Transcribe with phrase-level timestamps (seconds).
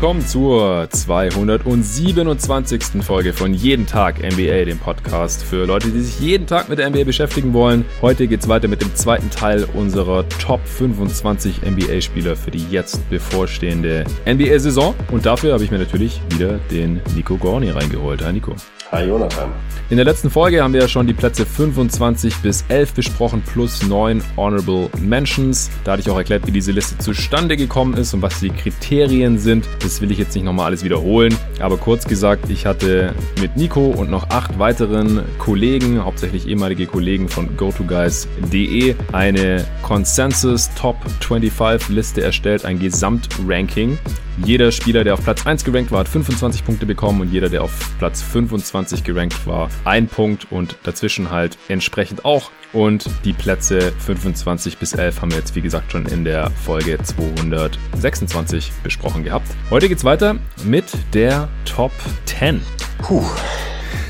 [0.00, 3.04] willkommen zur 227.
[3.04, 6.88] Folge von Jeden Tag NBA, dem Podcast für Leute, die sich jeden Tag mit der
[6.88, 7.84] NBA beschäftigen wollen.
[8.00, 14.06] Heute geht's weiter mit dem zweiten Teil unserer Top 25 NBA-Spieler für die jetzt bevorstehende
[14.26, 14.94] NBA-Saison.
[15.10, 18.24] Und dafür habe ich mir natürlich wieder den Nico Gorni reingeholt.
[18.24, 18.56] Hi Nico.
[18.92, 19.52] Hi Jonathan.
[19.90, 23.84] In der letzten Folge haben wir ja schon die Plätze 25 bis 11 besprochen plus
[23.84, 25.70] 9 Honorable Mentions.
[25.84, 29.38] Da hatte ich auch erklärt, wie diese Liste zustande gekommen ist und was die Kriterien
[29.38, 29.68] sind.
[29.80, 31.36] Das will ich jetzt nicht nochmal alles wiederholen.
[31.60, 37.28] Aber kurz gesagt, ich hatte mit Nico und noch acht weiteren Kollegen, hauptsächlich ehemalige Kollegen
[37.28, 43.98] von GoToGuys.de, eine Consensus Top 25 Liste erstellt, ein Gesamtranking.
[44.44, 47.62] Jeder Spieler, der auf Platz 1 gerankt war, hat 25 Punkte bekommen und jeder, der
[47.62, 52.50] auf Platz 25 gerankt war, ein Punkt und dazwischen halt entsprechend auch.
[52.72, 56.98] Und die Plätze 25 bis 11 haben wir jetzt, wie gesagt, schon in der Folge
[57.02, 59.48] 226 besprochen gehabt.
[59.70, 61.92] Heute geht's weiter mit der Top
[62.26, 62.60] 10.
[63.02, 63.24] Puh.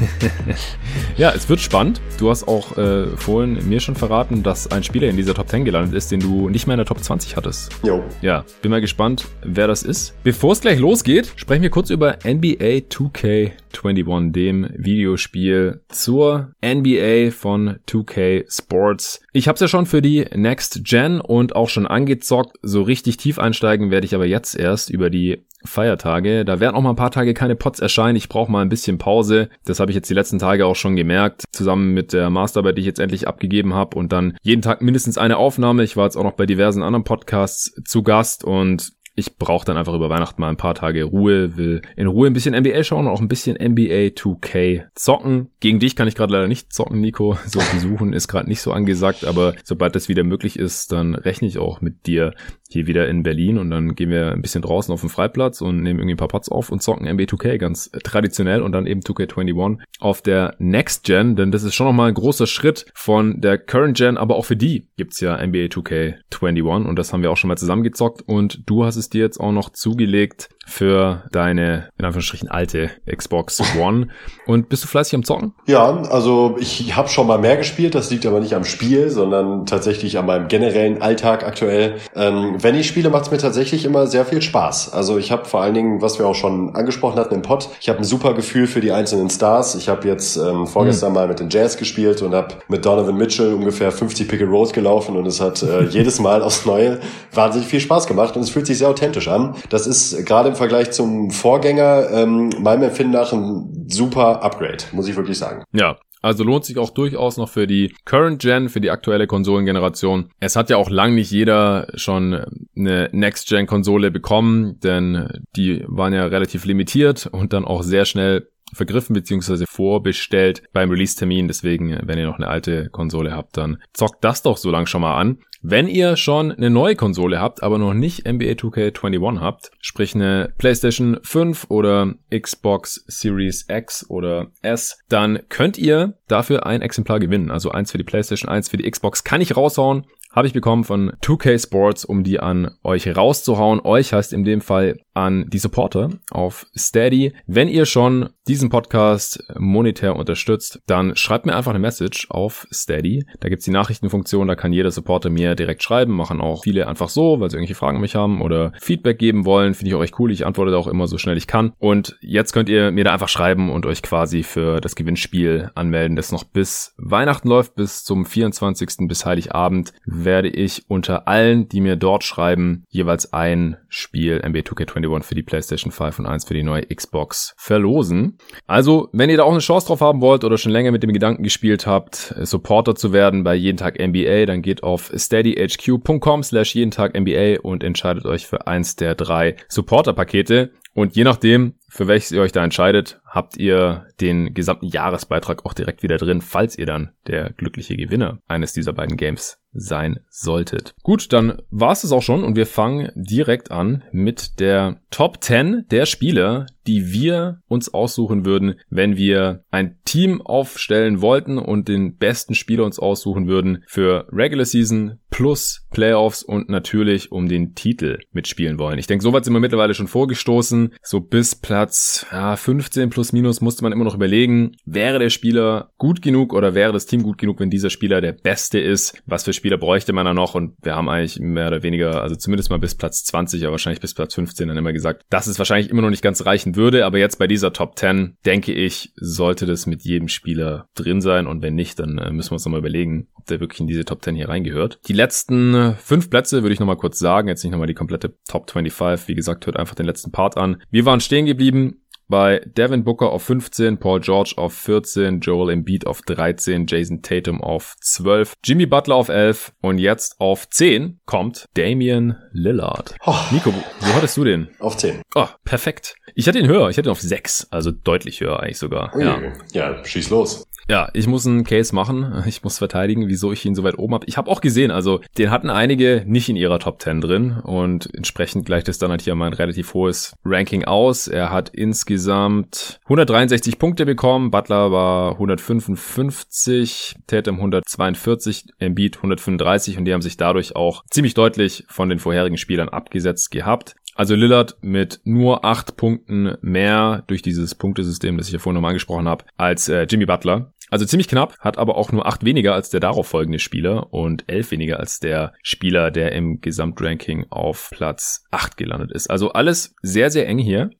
[1.16, 2.00] ja, es wird spannend.
[2.18, 5.64] Du hast auch äh, vorhin mir schon verraten, dass ein Spieler in dieser Top 10
[5.64, 7.70] gelandet ist, den du nicht mehr in der Top 20 hattest.
[7.82, 8.02] Jo.
[8.22, 10.14] Ja, bin mal gespannt, wer das ist.
[10.22, 17.78] Bevor es gleich losgeht, sprechen wir kurz über NBA 2K21, dem Videospiel zur NBA von
[17.88, 19.20] 2K Sports.
[19.32, 22.56] Ich habe es ja schon für die Next Gen und auch schon angezockt.
[22.62, 26.44] So richtig tief einsteigen werde ich aber jetzt erst über die Feiertage.
[26.44, 28.16] Da werden auch mal ein paar Tage keine Pots erscheinen.
[28.16, 29.50] Ich brauche mal ein bisschen Pause.
[29.64, 31.44] Das habe ich jetzt die letzten Tage auch schon gemerkt.
[31.52, 33.96] Zusammen mit der Masterarbeit, die ich jetzt endlich abgegeben habe.
[33.96, 35.82] Und dann jeden Tag mindestens eine Aufnahme.
[35.84, 39.76] Ich war jetzt auch noch bei diversen anderen Podcasts zu Gast und ich brauche dann
[39.76, 43.06] einfach über Weihnachten mal ein paar Tage Ruhe, will in Ruhe ein bisschen NBA schauen
[43.06, 45.50] und auch ein bisschen NBA 2K zocken.
[45.60, 47.36] Gegen dich kann ich gerade leider nicht zocken, Nico.
[47.46, 51.48] So besuchen ist gerade nicht so angesagt, aber sobald das wieder möglich ist, dann rechne
[51.48, 52.32] ich auch mit dir
[52.70, 55.82] hier wieder in Berlin und dann gehen wir ein bisschen draußen auf dem Freiplatz und
[55.82, 59.00] nehmen irgendwie ein paar Pots auf und zocken NBA 2K ganz traditionell und dann eben
[59.00, 63.58] 2K21 auf der Next Gen, denn das ist schon nochmal ein großer Schritt von der
[63.58, 67.36] Current Gen, aber auch für die gibt's ja NBA 2K21 und das haben wir auch
[67.36, 72.04] schon mal zusammengezockt und du hast es dir jetzt auch noch zugelegt für deine, in
[72.04, 74.08] Anführungsstrichen, alte Xbox One.
[74.46, 75.52] Und bist du fleißig am Zocken?
[75.66, 77.94] Ja, also ich habe schon mal mehr gespielt.
[77.94, 81.96] Das liegt aber nicht am Spiel, sondern tatsächlich an meinem generellen Alltag aktuell.
[82.14, 84.92] Ähm, wenn ich spiele, macht es mir tatsächlich immer sehr viel Spaß.
[84.92, 87.88] Also ich habe vor allen Dingen, was wir auch schon angesprochen hatten im Pod, ich
[87.88, 89.74] habe ein super Gefühl für die einzelnen Stars.
[89.74, 91.14] Ich habe jetzt ähm, vorgestern mhm.
[91.14, 94.72] mal mit den Jazz gespielt und habe mit Donovan Mitchell ungefähr 50 Pick and Rolls
[94.72, 97.00] gelaufen und es hat äh, jedes Mal aufs Neue
[97.32, 99.54] wahnsinnig viel Spaß gemacht und es fühlt sich sehr authentisch an.
[99.70, 105.08] Das ist gerade im Vergleich zum Vorgänger ähm, meinem Empfinden nach ein super Upgrade, muss
[105.08, 105.64] ich wirklich sagen.
[105.72, 110.30] Ja, also lohnt sich auch durchaus noch für die Current Gen, für die aktuelle Konsolengeneration.
[110.38, 112.44] Es hat ja auch lang nicht jeder schon
[112.76, 118.04] eine Next Gen Konsole bekommen, denn die waren ja relativ limitiert und dann auch sehr
[118.04, 119.64] schnell vergriffen bzw.
[119.66, 121.48] vorbestellt beim Release-Termin.
[121.48, 125.00] Deswegen, wenn ihr noch eine alte Konsole habt, dann zockt das doch so lang schon
[125.00, 125.38] mal an.
[125.62, 130.54] Wenn ihr schon eine neue Konsole habt, aber noch nicht NBA 2K21 habt, sprich eine
[130.56, 137.50] PlayStation 5 oder Xbox Series X oder S, dann könnt ihr dafür ein Exemplar gewinnen.
[137.50, 140.84] Also eins für die PlayStation, eins für die Xbox kann ich raushauen habe ich bekommen
[140.84, 143.80] von 2K Sports, um die an euch rauszuhauen.
[143.82, 147.32] Euch heißt in dem Fall an die Supporter auf Steady.
[147.46, 153.24] Wenn ihr schon diesen Podcast monetär unterstützt, dann schreibt mir einfach eine Message auf Steady.
[153.40, 157.08] Da gibt's die Nachrichtenfunktion, da kann jeder Supporter mir direkt schreiben, machen auch viele einfach
[157.08, 159.74] so, weil sie irgendwelche Fragen an mich haben oder Feedback geben wollen.
[159.74, 160.30] Finde ich auch echt cool.
[160.30, 161.72] Ich antworte da auch immer so schnell ich kann.
[161.78, 166.16] Und jetzt könnt ihr mir da einfach schreiben und euch quasi für das Gewinnspiel anmelden,
[166.16, 169.08] das noch bis Weihnachten läuft, bis zum 24.
[169.08, 169.92] bis Heiligabend
[170.24, 175.42] werde ich unter allen, die mir dort schreiben, jeweils ein Spiel NBA 2K21 für die
[175.42, 178.38] PlayStation 5 und eins für die neue Xbox verlosen.
[178.66, 181.12] Also, wenn ihr da auch eine Chance drauf haben wollt oder schon länger mit dem
[181.12, 186.74] Gedanken gespielt habt, Supporter zu werden bei jeden Tag NBA, dann geht auf steadyhq.com slash
[186.74, 190.72] jeden Tag NBA und entscheidet euch für eins der drei Supporter-Pakete.
[190.94, 195.74] Und je nachdem, für welches ihr euch da entscheidet, habt ihr den gesamten Jahresbeitrag auch
[195.74, 200.94] direkt wieder drin, falls ihr dann der glückliche Gewinner eines dieser beiden Games sein solltet.
[201.02, 205.42] Gut, dann war es das auch schon und wir fangen direkt an mit der Top
[205.42, 211.88] 10 der Spieler, die wir uns aussuchen würden, wenn wir ein Team aufstellen wollten und
[211.88, 217.74] den besten Spieler uns aussuchen würden für Regular Season plus Playoffs und natürlich um den
[217.74, 218.98] Titel mitspielen wollen.
[218.98, 220.94] Ich denke, soweit sind wir mittlerweile schon vorgestoßen.
[221.02, 225.90] So bis Platz ja, 15 plus minus musste man immer noch überlegen, wäre der Spieler
[225.98, 229.20] gut genug oder wäre das Team gut genug, wenn dieser Spieler der Beste ist?
[229.26, 230.54] Was für Spieler bräuchte man da noch?
[230.54, 234.00] Und wir haben eigentlich mehr oder weniger, also zumindest mal bis Platz 20, aber wahrscheinlich
[234.00, 237.04] bis Platz 15 dann immer gesagt, dass es wahrscheinlich immer noch nicht ganz reichen würde.
[237.06, 241.46] Aber jetzt bei dieser Top 10, denke ich, sollte das mit jedem Spieler drin sein.
[241.46, 244.04] Und wenn nicht, dann äh, müssen wir uns nochmal überlegen, ob der wirklich in diese
[244.04, 245.00] Top 10 hier reingehört.
[245.08, 248.70] Die letzten fünf Plätze würde ich nochmal kurz sagen, jetzt nicht nochmal die komplette Top
[248.70, 249.28] 25.
[249.28, 250.82] Wie gesagt, hört einfach den letzten Part an.
[250.90, 252.00] Wir waren stehen geblieben
[252.30, 257.60] bei Devin Booker auf 15, Paul George auf 14, Joel Embiid auf 13, Jason Tatum
[257.60, 263.16] auf 12, Jimmy Butler auf 11 und jetzt auf 10 kommt Damian Lillard.
[263.26, 263.34] Oh.
[263.50, 264.68] Nico, wo hattest du den?
[264.78, 265.20] Auf 10.
[265.34, 266.14] Oh, perfekt.
[266.34, 269.14] Ich hatte ihn höher, ich hatte ihn auf 6, also deutlich höher eigentlich sogar.
[269.16, 269.24] Ui.
[269.24, 269.40] Ja.
[269.72, 270.64] ja, schieß los.
[270.90, 272.42] Ja, ich muss einen Case machen.
[272.50, 274.26] Ich muss verteidigen, wieso ich ihn so weit oben habe.
[274.26, 278.12] Ich habe auch gesehen, also den hatten einige nicht in ihrer Top 10 drin und
[278.12, 281.28] entsprechend gleicht es dann halt hier mal ein relativ hohes Ranking aus.
[281.28, 290.12] Er hat insgesamt 163 Punkte bekommen, Butler war 155, Tatum 142, Embiid 135 und die
[290.12, 293.94] haben sich dadurch auch ziemlich deutlich von den vorherigen Spielern abgesetzt gehabt.
[294.20, 298.90] Also Lillard mit nur acht Punkten mehr durch dieses Punktesystem, das ich ja vorhin nochmal
[298.90, 300.74] angesprochen habe, als äh, Jimmy Butler.
[300.90, 304.44] Also ziemlich knapp, hat aber auch nur acht weniger als der darauf folgende Spieler und
[304.46, 309.30] elf weniger als der Spieler, der im Gesamtranking auf Platz acht gelandet ist.
[309.30, 310.90] Also alles sehr, sehr eng hier.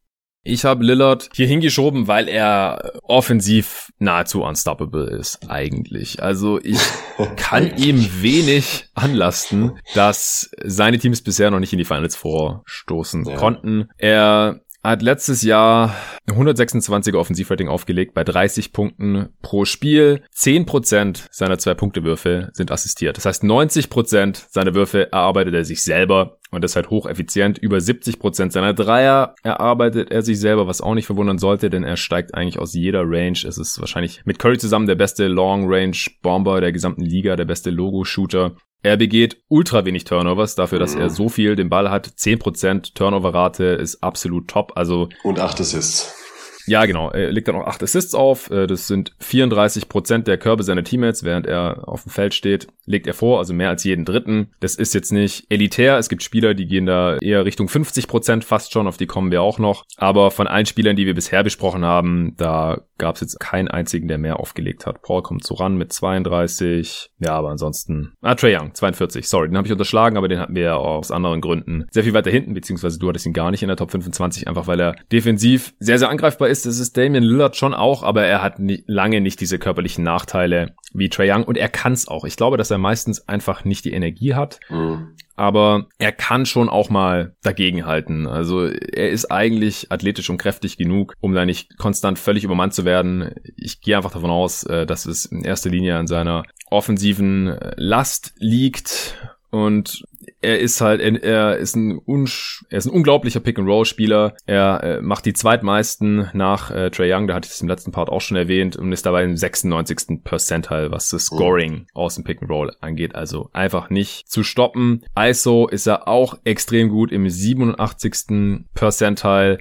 [0.42, 6.22] Ich habe Lillard hier hingeschoben, weil er offensiv nahezu unstoppable ist, eigentlich.
[6.22, 6.78] Also ich
[7.36, 13.36] kann ihm wenig anlasten, dass seine Teams bisher noch nicht in die Finals vorstoßen ja.
[13.36, 13.90] konnten.
[13.98, 15.94] Er hat letztes Jahr
[16.28, 20.22] 126er Offensivrating aufgelegt bei 30 Punkten pro Spiel.
[20.34, 23.16] 10% seiner Zwei-Punkte-Würfe sind assistiert.
[23.16, 27.58] Das heißt, 90% seiner Würfe erarbeitet er sich selber und das ist halt hocheffizient.
[27.58, 31.96] Über 70% seiner Dreier erarbeitet er sich selber, was auch nicht verwundern sollte, denn er
[31.96, 33.38] steigt eigentlich aus jeder Range.
[33.46, 38.56] Es ist wahrscheinlich mit Curry zusammen der beste Long-Range-Bomber der gesamten Liga, der beste Logo-Shooter.
[38.82, 41.14] Er begeht ultra wenig Turnovers dafür, dass er mhm.
[41.14, 42.06] so viel den Ball hat.
[42.06, 44.72] 10% Turnover-Rate ist absolut top.
[44.74, 46.19] Also und 8 Assists.
[46.66, 47.10] Ja, genau.
[47.10, 48.50] Er legt dann auch 8 Assists auf.
[48.50, 52.68] Äh, das sind 34 Prozent der Körbe seiner Teammates, während er auf dem Feld steht.
[52.86, 54.50] Legt er vor, also mehr als jeden dritten.
[54.60, 55.98] Das ist jetzt nicht elitär.
[55.98, 58.86] Es gibt Spieler, die gehen da eher Richtung 50 Prozent fast schon.
[58.86, 59.84] Auf die kommen wir auch noch.
[59.96, 64.06] Aber von allen Spielern, die wir bisher besprochen haben, da gab es jetzt keinen einzigen,
[64.06, 65.02] der mehr aufgelegt hat.
[65.02, 67.10] Paul kommt so ran mit 32.
[67.18, 68.12] Ja, aber ansonsten.
[68.20, 69.28] Ah, Trey Young, 42.
[69.28, 72.14] Sorry, den habe ich unterschlagen, aber den hatten wir ja aus anderen Gründen sehr viel
[72.14, 74.96] weiter hinten, beziehungsweise du hattest ihn gar nicht in der Top 25, einfach weil er
[75.10, 76.66] defensiv sehr, sehr angreifbar ist.
[76.66, 80.74] Das ist Damian Lillard schon auch, aber er hat nie, lange nicht diese körperlichen Nachteile
[80.92, 82.24] wie Trey Young und er kann es auch.
[82.24, 84.60] Ich glaube, dass er meistens einfach nicht die Energie hat.
[84.68, 88.26] Mhm aber er kann schon auch mal dagegenhalten.
[88.26, 92.84] Also er ist eigentlich athletisch und kräftig genug, um da nicht konstant völlig übermannt zu
[92.84, 93.30] werden.
[93.56, 98.34] Ich gehe einfach davon aus, äh, dass es in erster Linie an seiner offensiven Last
[98.36, 99.16] liegt
[99.48, 100.04] und
[100.42, 104.34] er ist halt, er ist ein, unsch er ist ein unglaublicher Pick-and-Roll-Spieler.
[104.46, 107.92] Er äh, macht die zweitmeisten nach äh, Trey Young, da hatte ich es im letzten
[107.92, 110.22] Part auch schon erwähnt, und ist dabei im 96.
[110.24, 113.14] Percentile, was das Scoring aus dem Pick-and-Roll angeht.
[113.14, 115.04] Also einfach nicht zu stoppen.
[115.18, 118.64] ISO ist er auch extrem gut im 87.
[118.74, 119.58] Percentile.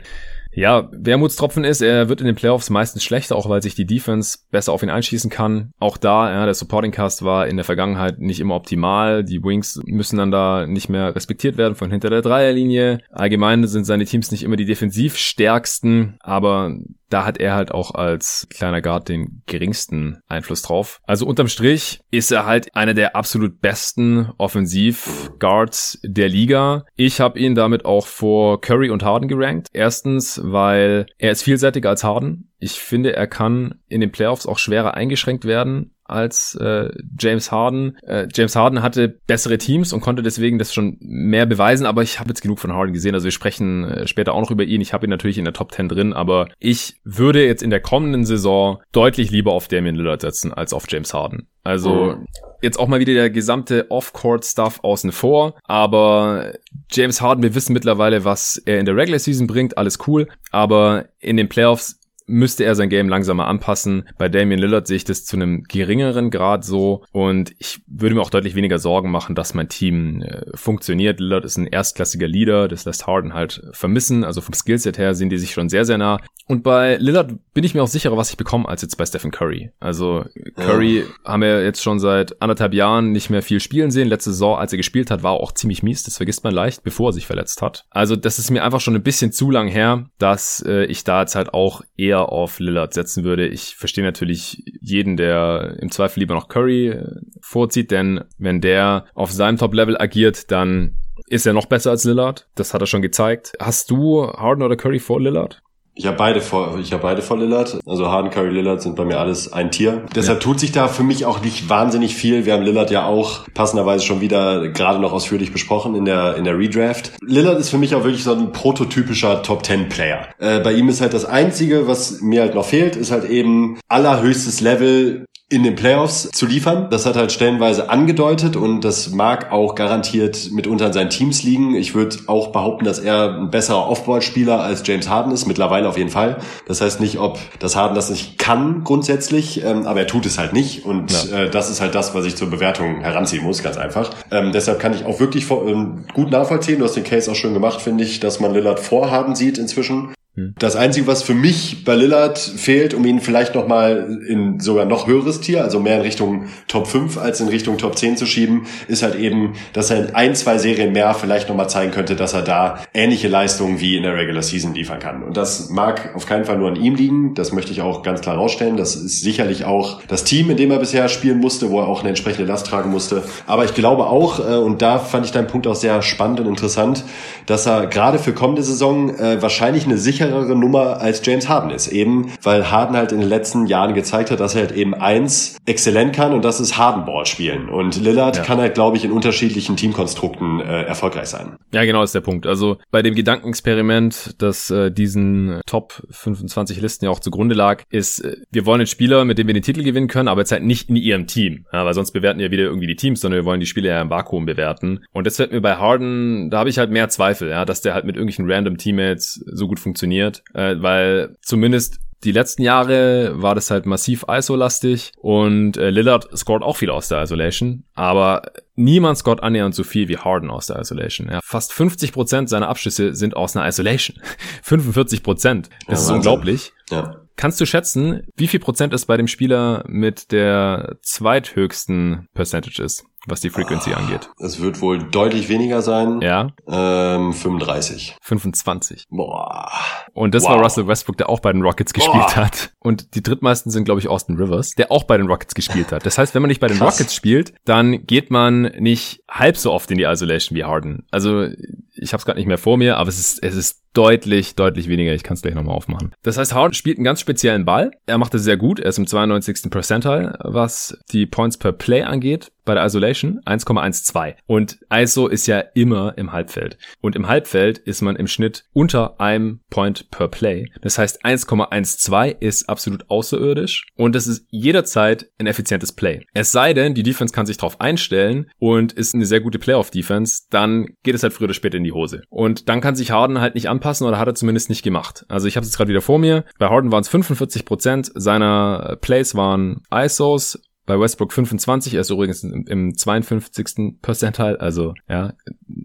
[0.51, 4.39] Ja, Wermutstropfen ist, er wird in den Playoffs meistens schlechter, auch weil sich die Defense
[4.51, 5.71] besser auf ihn einschießen kann.
[5.79, 9.23] Auch da, ja, der Supporting Cast war in der Vergangenheit nicht immer optimal.
[9.23, 12.99] Die Wings müssen dann da nicht mehr respektiert werden von hinter der Dreierlinie.
[13.11, 16.75] Allgemein sind seine Teams nicht immer die defensiv stärksten, aber
[17.09, 21.01] da hat er halt auch als kleiner Guard den geringsten Einfluss drauf.
[21.05, 26.85] Also unterm Strich ist er halt einer der absolut besten Offensiv-Guards der Liga.
[26.95, 29.67] Ich habe ihn damit auch vor Curry und Harden gerankt.
[29.73, 32.48] Erstens, weil er ist vielseitiger als Harden.
[32.59, 36.89] Ich finde, er kann in den Playoffs auch schwerer eingeschränkt werden als äh,
[37.19, 37.97] James Harden.
[38.01, 42.19] Äh, James Harden hatte bessere Teams und konnte deswegen das schon mehr beweisen, aber ich
[42.19, 43.13] habe jetzt genug von Harden gesehen.
[43.13, 44.81] Also wir sprechen äh, später auch noch über ihn.
[44.81, 47.79] Ich habe ihn natürlich in der Top 10 drin, aber ich würde jetzt in der
[47.79, 51.47] kommenden Saison deutlich lieber auf Damian Lillard setzen als auf James Harden.
[51.63, 52.25] Also mhm.
[52.61, 56.53] jetzt auch mal wieder der gesamte Off-Court-Stuff außen vor, aber
[56.91, 61.09] James Harden, wir wissen mittlerweile, was er in der Regular Season bringt, alles cool, aber
[61.19, 61.98] in den Playoffs
[62.29, 64.07] müsste er sein Game langsamer anpassen.
[64.17, 68.21] Bei Damian Lillard sehe ich das zu einem geringeren Grad so und ich würde mir
[68.21, 71.19] auch deutlich weniger Sorgen machen, dass mein Team äh, funktioniert.
[71.19, 74.23] Lillard ist ein erstklassiger Leader, das lässt Harden halt vermissen.
[74.23, 76.19] Also vom Skillset her sind die sich schon sehr, sehr nah.
[76.47, 79.29] Und bei Lillard bin ich mir auch sicherer, was ich bekomme, als jetzt bei Stephen
[79.29, 79.69] Curry.
[79.79, 81.05] Also Curry ja.
[81.23, 84.07] haben wir jetzt schon seit anderthalb Jahren nicht mehr viel spielen sehen.
[84.07, 86.01] Letzte Saison, als er gespielt hat, war auch ziemlich mies.
[86.03, 87.85] Das vergisst man leicht, bevor er sich verletzt hat.
[87.91, 91.21] Also das ist mir einfach schon ein bisschen zu lang her, dass äh, ich da
[91.21, 93.47] jetzt halt auch eher auf Lillard setzen würde.
[93.47, 97.05] Ich verstehe natürlich jeden, der im Zweifel lieber noch Curry äh,
[97.41, 100.97] vorzieht, denn wenn der auf seinem Top-Level agiert, dann
[101.27, 102.47] ist er noch besser als Lillard.
[102.55, 103.53] Das hat er schon gezeigt.
[103.59, 105.61] Hast du Harden oder Curry vor Lillard?
[105.99, 107.77] Ich habe beide vor, ich habe beide vor Lillard.
[107.85, 110.05] Also Harden, Curry, Lillard sind bei mir alles ein Tier.
[110.15, 112.45] Deshalb tut sich da für mich auch nicht wahnsinnig viel.
[112.45, 116.45] Wir haben Lillard ja auch passenderweise schon wieder gerade noch ausführlich besprochen in der in
[116.45, 117.11] der Redraft.
[117.21, 120.29] Lillard ist für mich auch wirklich so ein prototypischer Top 10 Player.
[120.37, 123.77] Äh, bei ihm ist halt das einzige, was mir halt noch fehlt, ist halt eben
[123.89, 126.89] allerhöchstes Level in den Playoffs zu liefern.
[126.91, 131.73] Das hat halt stellenweise angedeutet und das mag auch garantiert mitunter in seinen Teams liegen.
[131.73, 135.97] Ich würde auch behaupten, dass er ein besserer Offball-Spieler als James Harden ist, mittlerweile auf
[135.97, 136.37] jeden Fall.
[136.67, 140.37] Das heißt nicht, ob das Harden das nicht kann grundsätzlich, ähm, aber er tut es
[140.37, 141.45] halt nicht und ja.
[141.45, 144.11] äh, das ist halt das, was ich zur Bewertung heranziehen muss, ganz einfach.
[144.29, 147.35] Ähm, deshalb kann ich auch wirklich vor, ähm, gut nachvollziehen, du hast den Case auch
[147.35, 150.13] schön gemacht, finde ich, dass man Lillard vor Harden sieht inzwischen.
[150.35, 150.53] Hm.
[150.59, 155.07] Das Einzige, was für mich bei Lillard fehlt, um ihn vielleicht nochmal in sogar noch
[155.07, 158.67] höheres Tier, also mehr in Richtung Top 5 als in Richtung Top 10 zu schieben,
[158.87, 162.33] ist halt eben, dass er in ein, zwei Serien mehr vielleicht nochmal zeigen könnte, dass
[162.33, 165.23] er da ähnliche Leistungen wie in der Regular Season liefern kann.
[165.23, 168.21] Und das mag auf keinen Fall nur an ihm liegen, das möchte ich auch ganz
[168.21, 168.77] klar rausstellen.
[168.77, 172.01] Das ist sicherlich auch das Team, in dem er bisher spielen musste, wo er auch
[172.01, 173.23] eine entsprechende Last tragen musste.
[173.47, 176.47] Aber ich glaube auch, äh, und da fand ich deinen Punkt auch sehr spannend und
[176.47, 177.03] interessant,
[177.47, 181.71] dass er gerade für kommende Saison äh, wahrscheinlich eine sichere sicherere Nummer als James Harden
[181.71, 181.87] ist.
[181.87, 185.57] Eben, weil Harden halt in den letzten Jahren gezeigt hat, dass er halt eben eins
[185.65, 187.69] exzellent kann und das ist Hardenball spielen.
[187.69, 188.43] Und Lillard ja.
[188.43, 191.57] kann halt, glaube ich, in unterschiedlichen Teamkonstrukten äh, erfolgreich sein.
[191.71, 192.45] Ja, genau ist der Punkt.
[192.45, 198.19] Also bei dem Gedankenexperiment, das äh, diesen Top 25 Listen ja auch zugrunde lag, ist,
[198.19, 200.63] äh, wir wollen einen Spieler, mit dem wir den Titel gewinnen können, aber jetzt halt
[200.63, 201.65] nicht in ihrem Team.
[201.71, 204.01] Ja, weil sonst bewerten wir wieder irgendwie die Teams, sondern wir wollen die Spieler ja
[204.01, 205.05] im Vakuum bewerten.
[205.13, 207.93] Und das wird mir bei Harden, da habe ich halt mehr Zweifel, ja, dass der
[207.93, 213.41] halt mit irgendwelchen random Teammates so gut funktioniert funktioniert, äh, weil zumindest die letzten Jahre
[213.41, 218.41] war das halt massiv ISO-lastig und äh, Lillard scored auch viel aus der Isolation, aber
[218.75, 221.29] niemand scored annähernd so viel wie Harden aus der Isolation.
[221.31, 224.17] Ja, fast 50% seiner Abschüsse sind aus einer Isolation.
[224.65, 225.23] 45%.
[225.23, 226.73] Das ja, ist unglaublich.
[226.89, 227.21] Ja.
[227.37, 233.05] Kannst du schätzen, wie viel Prozent es bei dem Spieler mit der zweithöchsten Percentage ist?
[233.27, 234.29] Was die Frequency ah, angeht.
[234.39, 236.21] Es wird wohl deutlich weniger sein.
[236.21, 236.51] Ja.
[236.67, 238.17] Ähm, 35.
[238.21, 239.07] 25.
[239.09, 239.69] Boah.
[240.13, 240.51] Und das wow.
[240.51, 242.35] war Russell Westbrook, der auch bei den Rockets gespielt Boah.
[242.35, 242.71] hat.
[242.79, 246.05] Und die drittmeisten sind, glaube ich, Austin Rivers, der auch bei den Rockets gespielt hat.
[246.05, 246.95] Das heißt, wenn man nicht bei den Krass.
[246.95, 251.05] Rockets spielt, dann geht man nicht halb so oft in die Isolation wie Harden.
[251.11, 251.47] Also
[251.93, 254.87] ich habe es gerade nicht mehr vor mir, aber es ist, es ist deutlich, deutlich
[254.87, 255.13] weniger.
[255.13, 256.13] Ich kann es gleich nochmal aufmachen.
[256.23, 257.91] Das heißt, Harden spielt einen ganz speziellen Ball.
[258.05, 258.79] Er macht es sehr gut.
[258.79, 259.69] Er ist im 92.
[259.69, 264.35] Percentile, was die Points per Play angeht bei der Isolation 1,12.
[264.45, 266.77] Und ISO ist ja immer im Halbfeld.
[267.01, 270.67] Und im Halbfeld ist man im Schnitt unter einem Point per Play.
[270.83, 276.27] Das heißt 1,12 ist absolut außerirdisch und das ist jederzeit ein effizientes Play.
[276.35, 280.43] Es sei denn, die Defense kann sich darauf einstellen und ist eine sehr gute Playoff-Defense,
[280.51, 282.21] dann geht es halt früher oder später in die Hose.
[282.29, 285.25] Und dann kann sich Harden halt nicht anpassen oder hat er zumindest nicht gemacht.
[285.27, 286.45] Also ich habe es jetzt gerade wieder vor mir.
[286.59, 292.43] Bei Harden waren es 45% seiner Plays waren ISOs, bei Westbrook 25, er ist übrigens
[292.43, 294.01] im, im 52.
[294.01, 295.33] Percentile, also ja,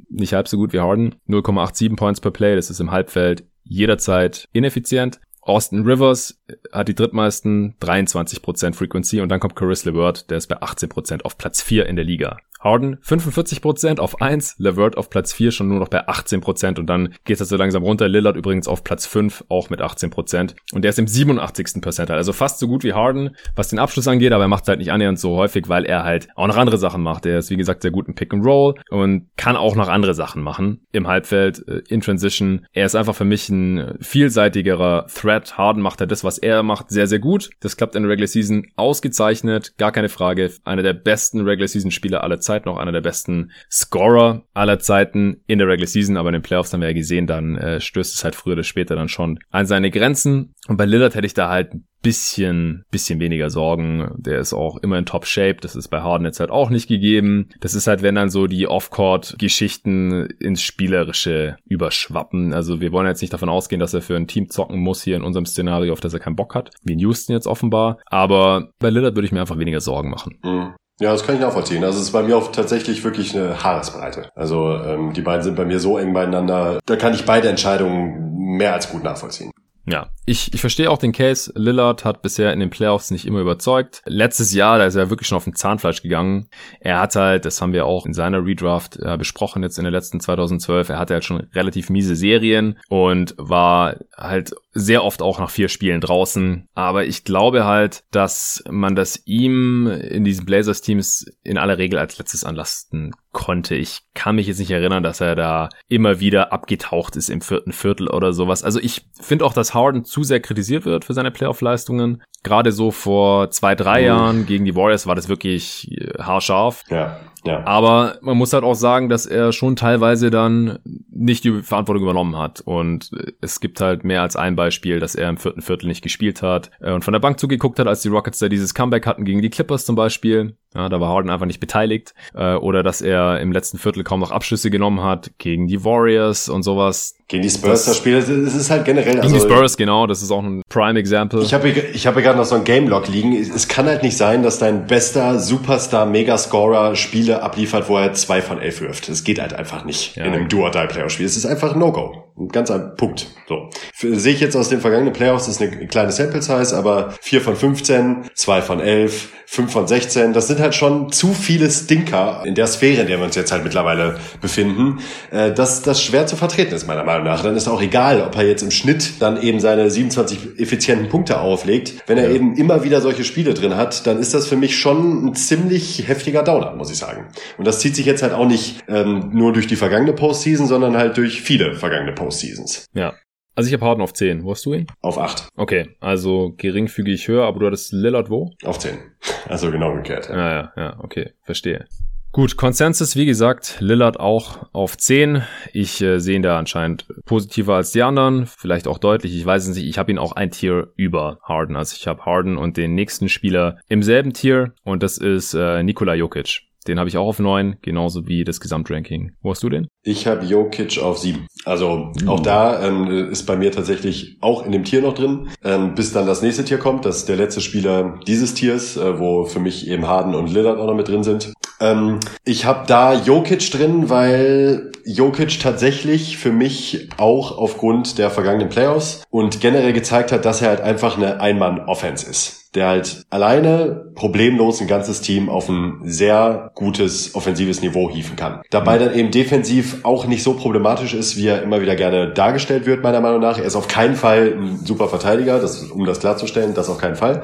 [0.08, 1.16] nicht halb so gut wie Harden.
[1.28, 5.20] 0,87 Points per Play, das ist im Halbfeld jederzeit ineffizient.
[5.42, 6.42] Austin Rivers
[6.72, 11.36] hat die drittmeisten 23% Frequency und dann kommt Caris LeVert, der ist bei 18% auf
[11.36, 12.38] Platz 4 in der Liga.
[12.64, 17.14] Harden 45% auf 1, LeVert auf Platz 4 schon nur noch bei 18% und dann
[17.24, 18.08] geht es so langsam runter.
[18.08, 21.82] Lillard übrigens auf Platz 5 auch mit 18% und der ist im 87.
[21.82, 24.78] Percentile, also fast so gut wie Harden, was den Abschluss angeht, aber er macht halt
[24.78, 27.26] nicht annähernd so häufig, weil er halt auch noch andere Sachen macht.
[27.26, 30.14] Er ist wie gesagt sehr gut im Pick and Roll und kann auch noch andere
[30.14, 32.66] Sachen machen im Halbfeld, äh, in Transition.
[32.72, 35.58] Er ist einfach für mich ein vielseitigerer Threat.
[35.58, 37.50] Harden macht halt das, was er macht, sehr, sehr gut.
[37.60, 40.50] Das klappt in der Regular Season ausgezeichnet, gar keine Frage.
[40.64, 44.78] Einer der besten Regular Season Spieler aller Zeiten Zeiten auch einer der besten Scorer aller
[44.78, 47.80] Zeiten in der Regular Season, aber in den Playoffs haben wir ja gesehen, dann äh,
[47.80, 50.54] stößt es halt früher oder später dann schon an seine Grenzen.
[50.68, 54.14] Und bei Lillard hätte ich da halt ein bisschen, bisschen weniger Sorgen.
[54.18, 55.56] Der ist auch immer in Top Shape.
[55.60, 57.48] Das ist bei Harden jetzt halt auch nicht gegeben.
[57.60, 62.52] Das ist halt, wenn dann so die Off-Court-Geschichten ins Spielerische überschwappen.
[62.52, 65.16] Also wir wollen jetzt nicht davon ausgehen, dass er für ein Team zocken muss hier
[65.16, 66.70] in unserem Szenario, auf das er keinen Bock hat.
[66.82, 67.98] Wie in Houston jetzt offenbar.
[68.06, 70.38] Aber bei Lillard würde ich mir einfach weniger Sorgen machen.
[70.44, 70.74] Mhm.
[71.00, 71.82] Ja, das kann ich nachvollziehen.
[71.82, 74.30] Also es ist bei mir auch tatsächlich wirklich eine Haaresbreite.
[74.34, 78.56] Also ähm, die beiden sind bei mir so eng beieinander, da kann ich beide Entscheidungen
[78.56, 79.50] mehr als gut nachvollziehen.
[79.86, 81.52] Ja, ich, ich verstehe auch den Case.
[81.54, 84.02] Lillard hat bisher in den Playoffs nicht immer überzeugt.
[84.06, 86.48] Letztes Jahr, da ist er wirklich schon auf dem Zahnfleisch gegangen.
[86.80, 89.92] Er hat halt, das haben wir auch in seiner Redraft äh, besprochen jetzt in der
[89.92, 95.38] letzten 2012, er hatte halt schon relativ miese Serien und war halt sehr oft auch
[95.38, 96.68] nach vier Spielen draußen.
[96.74, 102.18] Aber ich glaube halt, dass man das ihm in diesen Blazers-Teams in aller Regel als
[102.18, 103.76] letztes anlasten konnte.
[103.76, 107.72] Ich kann mich jetzt nicht erinnern, dass er da immer wieder abgetaucht ist im vierten
[107.72, 108.64] Viertel oder sowas.
[108.64, 112.22] Also ich finde auch, dass Harden zu sehr kritisiert wird für seine Playoff-Leistungen.
[112.42, 114.06] Gerade so vor zwei, drei mhm.
[114.06, 116.82] Jahren gegen die Warriors war das wirklich äh, haarscharf.
[116.90, 117.20] Ja.
[117.44, 117.64] Ja.
[117.66, 120.78] Aber man muss halt auch sagen, dass er schon teilweise dann
[121.10, 122.62] nicht die Verantwortung übernommen hat.
[122.62, 123.10] Und
[123.40, 126.70] es gibt halt mehr als ein Beispiel, dass er im vierten Viertel nicht gespielt hat
[126.80, 129.42] äh, und von der Bank zugeguckt hat, als die Rockets da dieses Comeback hatten gegen
[129.42, 130.56] die Clippers zum Beispiel.
[130.74, 132.14] Ja, da war Harden einfach nicht beteiligt.
[132.34, 136.48] Äh, oder dass er im letzten Viertel kaum noch Abschlüsse genommen hat gegen die Warriors
[136.48, 137.16] und sowas.
[137.26, 139.14] Gegen die Spurs das, Spiel, es ist halt generell.
[139.14, 141.42] Gegen also, die Spurs, genau, das ist auch ein Prime Example.
[141.42, 143.32] Ich habe ich hab gerade noch so ein Game Log liegen.
[143.34, 148.42] Es kann halt nicht sein, dass dein bester Superstar Megascorer Spiele abliefert, wo er zwei
[148.42, 149.08] von elf wirft.
[149.08, 150.24] Das geht halt einfach nicht ja.
[150.24, 151.24] in einem Do-or-Die-Playoff-Spiel.
[151.24, 152.24] Es ist einfach ein No-Go.
[152.36, 153.28] Ein ganz ein Punkt.
[153.48, 153.70] So.
[153.94, 157.40] Sehe ich jetzt aus den vergangenen Playoffs, das ist eine kleine Sample Size, aber vier
[157.40, 160.32] von 15, zwei von elf, 5 von 16.
[160.32, 163.52] Das sind halt schon zu viele Stinker in der Sphäre, in der wir uns jetzt
[163.52, 164.98] halt mittlerweile befinden,
[165.30, 167.42] äh, dass das schwer zu vertreten ist, meiner Meinung nach.
[167.42, 171.40] Dann ist auch egal, ob er jetzt im Schnitt dann eben seine 27 effizienten Punkte
[171.40, 171.94] auflegt.
[172.06, 172.34] Wenn er ja.
[172.34, 176.08] eben immer wieder solche Spiele drin hat, dann ist das für mich schon ein ziemlich
[176.08, 177.26] heftiger Downer, muss ich sagen.
[177.58, 180.96] Und das zieht sich jetzt halt auch nicht ähm, nur durch die vergangene Postseason, sondern
[180.96, 182.86] halt durch viele vergangene Postseasons.
[182.94, 183.14] Ja.
[183.56, 184.42] Also ich habe Harden auf 10.
[184.42, 184.86] Wo hast du ihn?
[185.00, 185.48] Auf 8.
[185.56, 188.50] Okay, also geringfügig höher, aber du hattest Lillard wo?
[188.64, 188.98] Auf 10.
[189.46, 190.30] Also genau umgekehrt.
[190.30, 191.86] Ja, ja, ja, okay, verstehe.
[192.32, 195.42] Gut, Consensus, wie gesagt, Lillard auch auf 10.
[195.72, 199.68] Ich äh, sehe ihn da anscheinend positiver als die anderen, vielleicht auch deutlich, ich weiß
[199.68, 199.86] es nicht.
[199.86, 201.76] Ich habe ihn auch ein Tier über Harden.
[201.76, 205.82] Also ich habe Harden und den nächsten Spieler im selben Tier und das ist äh,
[205.82, 206.62] Nikola Jokic.
[206.86, 209.32] Den habe ich auch auf 9, genauso wie das Gesamtranking.
[209.42, 209.88] Wo hast du den?
[210.02, 211.46] Ich habe Jokic auf 7.
[211.64, 212.28] Also mhm.
[212.28, 216.12] auch da ähm, ist bei mir tatsächlich auch in dem Tier noch drin, ähm, bis
[216.12, 217.06] dann das nächste Tier kommt.
[217.06, 220.78] Das ist der letzte Spieler dieses Tiers, äh, wo für mich eben Harden und Lillard
[220.78, 221.54] auch noch mit drin sind.
[221.80, 228.68] Ähm, ich habe da Jokic drin, weil Jokic tatsächlich für mich auch aufgrund der vergangenen
[228.68, 234.10] Playoffs und generell gezeigt hat, dass er halt einfach eine Einmann-Offense ist der halt alleine
[234.14, 238.62] problemlos ein ganzes Team auf ein sehr gutes offensives Niveau hieven kann.
[238.70, 242.86] Dabei dann eben defensiv auch nicht so problematisch ist, wie er immer wieder gerne dargestellt
[242.86, 243.58] wird, meiner Meinung nach.
[243.58, 247.16] Er ist auf keinen Fall ein super Verteidiger, das, um das klarzustellen, das auf keinen
[247.16, 247.42] Fall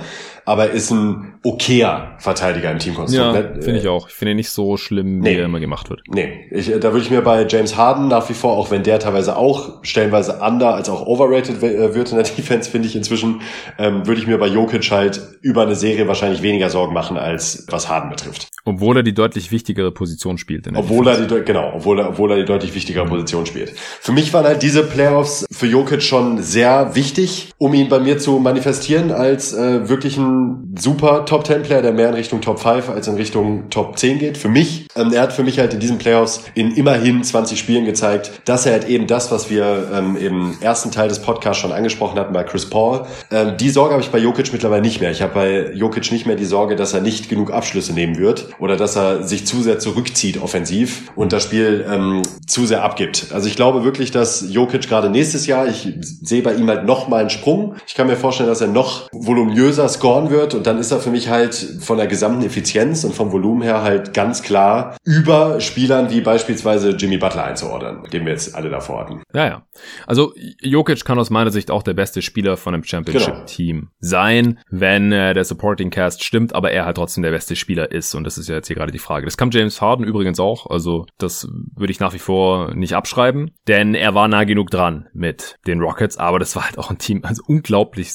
[0.50, 3.34] aber er ist ein okayer Verteidiger im Teamkonstrukt.
[3.34, 3.62] Ja, ne?
[3.62, 4.08] finde ich auch.
[4.08, 5.30] Ich finde ihn nicht so schlimm, nee.
[5.30, 6.02] wie er immer gemacht wird.
[6.08, 8.98] Nee, ich, da würde ich mir bei James Harden nach wie vor, auch wenn der
[8.98, 13.42] teilweise auch stellenweise under als auch overrated äh, wird in der Defense, finde ich inzwischen,
[13.78, 17.66] ähm, würde ich mir bei Jokic halt über eine Serie wahrscheinlich weniger Sorgen machen, als
[17.70, 18.48] was Harden betrifft.
[18.64, 20.66] Obwohl er die deutlich wichtigere Position spielt.
[20.74, 21.34] obwohl Defense.
[21.34, 23.70] er die, genau, obwohl er, obwohl er die deutlich wichtigere Position spielt.
[23.70, 28.18] Für mich waren halt diese Playoffs für Jokic schon sehr wichtig, um ihn bei mir
[28.18, 30.39] zu manifestieren als äh, wirklichen
[30.78, 34.18] super Top 10 Player, der mehr in Richtung Top 5 als in Richtung Top 10
[34.18, 34.38] geht.
[34.38, 37.84] Für mich, ähm, er hat für mich halt in diesen Playoffs in immerhin 20 Spielen
[37.84, 41.72] gezeigt, dass er halt eben das, was wir ähm, im ersten Teil des Podcasts schon
[41.72, 45.10] angesprochen hatten bei Chris Paul, ähm, die Sorge habe ich bei Jokic mittlerweile nicht mehr.
[45.10, 48.48] Ich habe bei Jokic nicht mehr die Sorge, dass er nicht genug Abschlüsse nehmen wird
[48.58, 53.28] oder dass er sich zu sehr zurückzieht offensiv und das Spiel ähm, zu sehr abgibt.
[53.32, 57.08] Also ich glaube wirklich, dass Jokic gerade nächstes Jahr, ich sehe bei ihm halt noch
[57.08, 57.74] mal einen Sprung.
[57.86, 59.88] Ich kann mir vorstellen, dass er noch voluminöser
[60.20, 63.32] scoren wird und dann ist er für mich halt von der gesamten Effizienz und vom
[63.32, 68.54] Volumen her halt ganz klar über Spielern wie beispielsweise Jimmy Butler einzuordnen, den wir jetzt
[68.54, 69.22] alle davor hatten.
[69.32, 69.62] Ja, ja.
[70.06, 73.90] Also Jokic kann aus meiner Sicht auch der beste Spieler von einem Championship-Team genau.
[74.00, 78.14] sein, wenn äh, der Supporting Cast stimmt, aber er halt trotzdem der beste Spieler ist
[78.14, 79.26] und das ist ja jetzt hier gerade die Frage.
[79.26, 83.52] Das kann James Harden übrigens auch, also das würde ich nach wie vor nicht abschreiben,
[83.68, 86.98] denn er war nah genug dran mit den Rockets, aber das war halt auch ein
[86.98, 88.12] Team, also unglaublich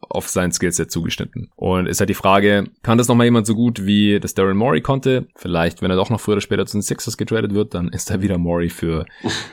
[0.00, 1.45] auf sein Skillset zugeschnitten.
[1.54, 4.80] Und ist halt die Frage, kann das nochmal jemand so gut wie das Darren Morey
[4.80, 5.26] konnte?
[5.36, 8.10] Vielleicht, wenn er doch noch früher oder später zu den Sixers getradet wird, dann ist
[8.10, 9.06] da wieder Morey für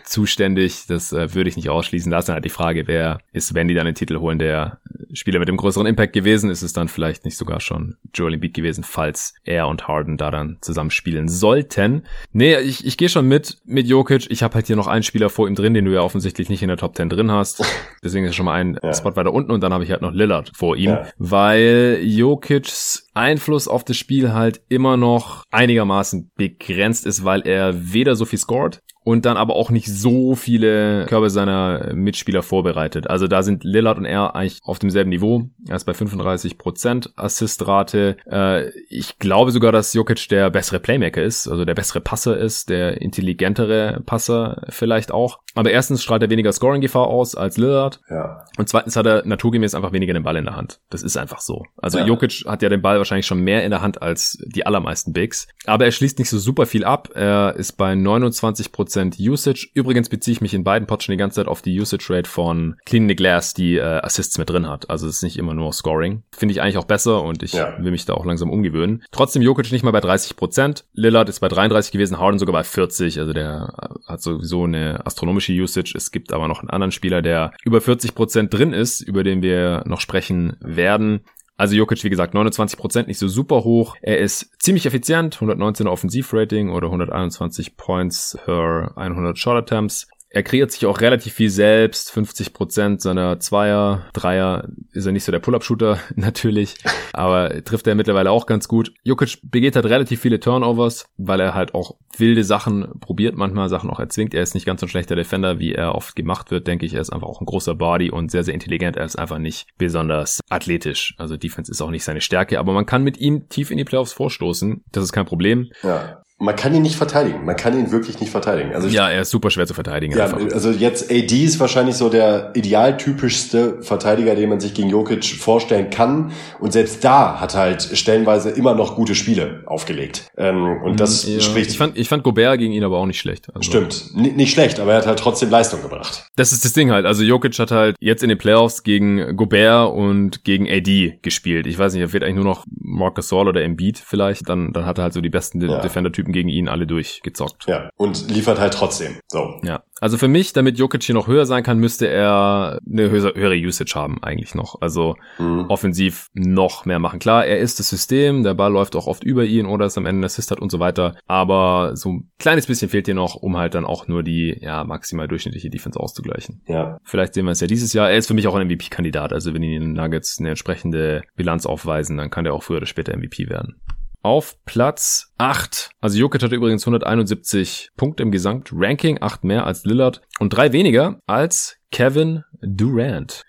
[0.06, 0.86] zuständig.
[0.88, 2.12] Das äh, würde ich nicht ausschließen.
[2.12, 4.80] Da ist dann halt die Frage, wer ist, wenn die dann den Titel holen, der
[5.14, 6.50] Spieler mit dem größeren Impact gewesen.
[6.50, 10.32] Ist es dann vielleicht nicht sogar schon Joel Embiid gewesen, falls er und Harden da
[10.32, 12.04] dann zusammenspielen sollten.
[12.32, 14.30] Nee, ich, ich gehe schon mit, mit Jokic.
[14.30, 16.62] Ich habe halt hier noch einen Spieler vor ihm drin, den du ja offensichtlich nicht
[16.62, 17.64] in der Top 10 drin hast.
[18.04, 18.94] Deswegen ist schon mal ein ja.
[18.94, 21.08] Spot weiter unten und dann habe ich halt noch Lillard vor ihm, ja.
[21.18, 28.16] weil Jokic's Einfluss auf das Spiel halt immer noch einigermaßen begrenzt ist, weil er weder
[28.16, 33.10] so viel scored und dann aber auch nicht so viele Körbe seiner Mitspieler vorbereitet.
[33.10, 35.50] Also da sind Lillard und er eigentlich auf demselben Niveau.
[35.68, 38.18] Er ist bei 35% Assistrate.
[38.30, 42.70] Äh, ich glaube sogar, dass Jokic der bessere Playmaker ist, also der bessere Passer ist,
[42.70, 45.40] der intelligentere Passer vielleicht auch.
[45.56, 48.02] Aber erstens strahlt er weniger Scoring-Gefahr aus als Lillard.
[48.10, 48.46] Ja.
[48.58, 50.80] Und zweitens hat er naturgemäß einfach weniger den Ball in der Hand.
[50.90, 51.64] Das ist einfach so.
[51.78, 52.06] Also ja.
[52.06, 55.48] Jokic hat ja den Ball wahrscheinlich schon mehr in der Hand als die allermeisten Bigs.
[55.66, 57.10] Aber er schließt nicht so super viel ab.
[57.14, 59.70] Er ist bei 29% Usage.
[59.74, 62.30] Übrigens beziehe ich mich in beiden Pots schon die ganze Zeit auf die Usage Rate
[62.30, 64.90] von Clean the Glass, die äh, Assists mit drin hat.
[64.90, 66.24] Also es ist nicht immer nur Scoring.
[66.32, 67.78] Finde ich eigentlich auch besser und ich ja.
[67.80, 69.04] will mich da auch langsam umgewöhnen.
[69.12, 70.84] Trotzdem Jokic nicht mal bei 30%.
[70.94, 73.20] Lillard ist bei 33 gewesen, Harden sogar bei 40.
[73.20, 73.74] Also der
[74.08, 75.94] hat sowieso eine astronomische Usage.
[75.96, 79.84] Es gibt aber noch einen anderen Spieler, der über 40% drin ist, über den wir
[79.86, 81.22] noch sprechen werden.
[81.56, 83.96] Also Jokic, wie gesagt, 29%, nicht so super hoch.
[84.02, 90.08] Er ist ziemlich effizient, 119er Offensivrating oder 121 Points per 100 Shot Attempts.
[90.34, 92.12] Er kreiert sich auch relativ viel selbst.
[92.12, 96.76] 50% seiner Zweier, Dreier ist er nicht so der Pull-Up-Shooter natürlich,
[97.14, 98.94] aber trifft er mittlerweile auch ganz gut.
[99.04, 103.92] Jokic begeht halt relativ viele Turnovers, weil er halt auch wilde Sachen probiert, manchmal Sachen
[103.92, 104.34] auch erzwingt.
[104.34, 106.96] Er ist nicht ganz so ein schlechter Defender, wie er oft gemacht wird, denke ich.
[106.96, 108.98] Er ist einfach auch ein großer Body und sehr, sehr intelligent.
[108.98, 111.14] Er ist einfach nicht besonders athletisch.
[111.20, 113.86] Also Defense ist auch nicht seine Stärke, aber man kann mit ihm tief in die
[113.86, 114.84] Playoffs vorstoßen.
[114.92, 115.70] Das ist kein Problem.
[115.84, 117.46] Ja man kann ihn nicht verteidigen.
[117.46, 118.74] Man kann ihn wirklich nicht verteidigen.
[118.76, 120.16] Also ja, er ist super schwer zu verteidigen.
[120.16, 120.40] Ja, einfach.
[120.54, 125.90] also jetzt AD ist wahrscheinlich so der idealtypischste Verteidiger, den man sich gegen Jokic vorstellen
[125.90, 126.32] kann.
[126.60, 130.28] Und selbst da hat halt stellenweise immer noch gute Spiele aufgelegt.
[130.38, 131.40] Ähm, und das ja.
[131.40, 131.72] spricht.
[131.72, 133.48] Ich fand, ich fand Gobert gegen ihn aber auch nicht schlecht.
[133.56, 136.26] Also Stimmt, N nicht schlecht, aber er hat halt trotzdem Leistung gebracht.
[136.36, 137.06] Das ist das Ding halt.
[137.06, 141.68] Also Jokic hat halt jetzt in den Playoffs gegen Gobert und gegen AD gespielt.
[141.68, 144.50] Ich weiß nicht, er wird eigentlich nur noch Marcus Gasol oder Embiid vielleicht.
[144.50, 145.80] Dann, dann hat er halt so die besten ja.
[145.80, 147.66] Defender-Typen gegen ihn alle durchgezockt.
[147.68, 149.20] Ja, und liefert halt trotzdem.
[149.28, 149.60] So.
[149.64, 149.84] Ja.
[150.04, 153.94] Also für mich, damit Jokic hier noch höher sein kann, müsste er eine höhere, Usage
[153.96, 154.82] haben eigentlich noch.
[154.82, 155.68] Also mhm.
[155.70, 157.20] offensiv noch mehr machen.
[157.20, 160.06] Klar, er ist das System, der Ball läuft auch oft über ihn oder es am
[160.06, 161.16] Ende Assist hat und so weiter.
[161.26, 164.84] Aber so ein kleines bisschen fehlt hier noch, um halt dann auch nur die ja
[164.84, 166.62] maximal durchschnittliche Defense auszugleichen.
[166.68, 166.98] Ja.
[167.06, 168.12] Vielleicht sehen wir es ja dieses Jahr.
[168.12, 169.32] Er ist für mich auch ein MVP-Kandidat.
[169.32, 173.16] Also wenn die Nuggets eine entsprechende Bilanz aufweisen, dann kann der auch früher oder später
[173.16, 173.80] MVP werden
[174.24, 175.92] auf Platz 8.
[176.02, 181.20] Also Jokic hatte übrigens 171 Punkte im Gesamtranking, 8 mehr als Lillard und 3 weniger
[181.28, 183.44] als Kevin Durant.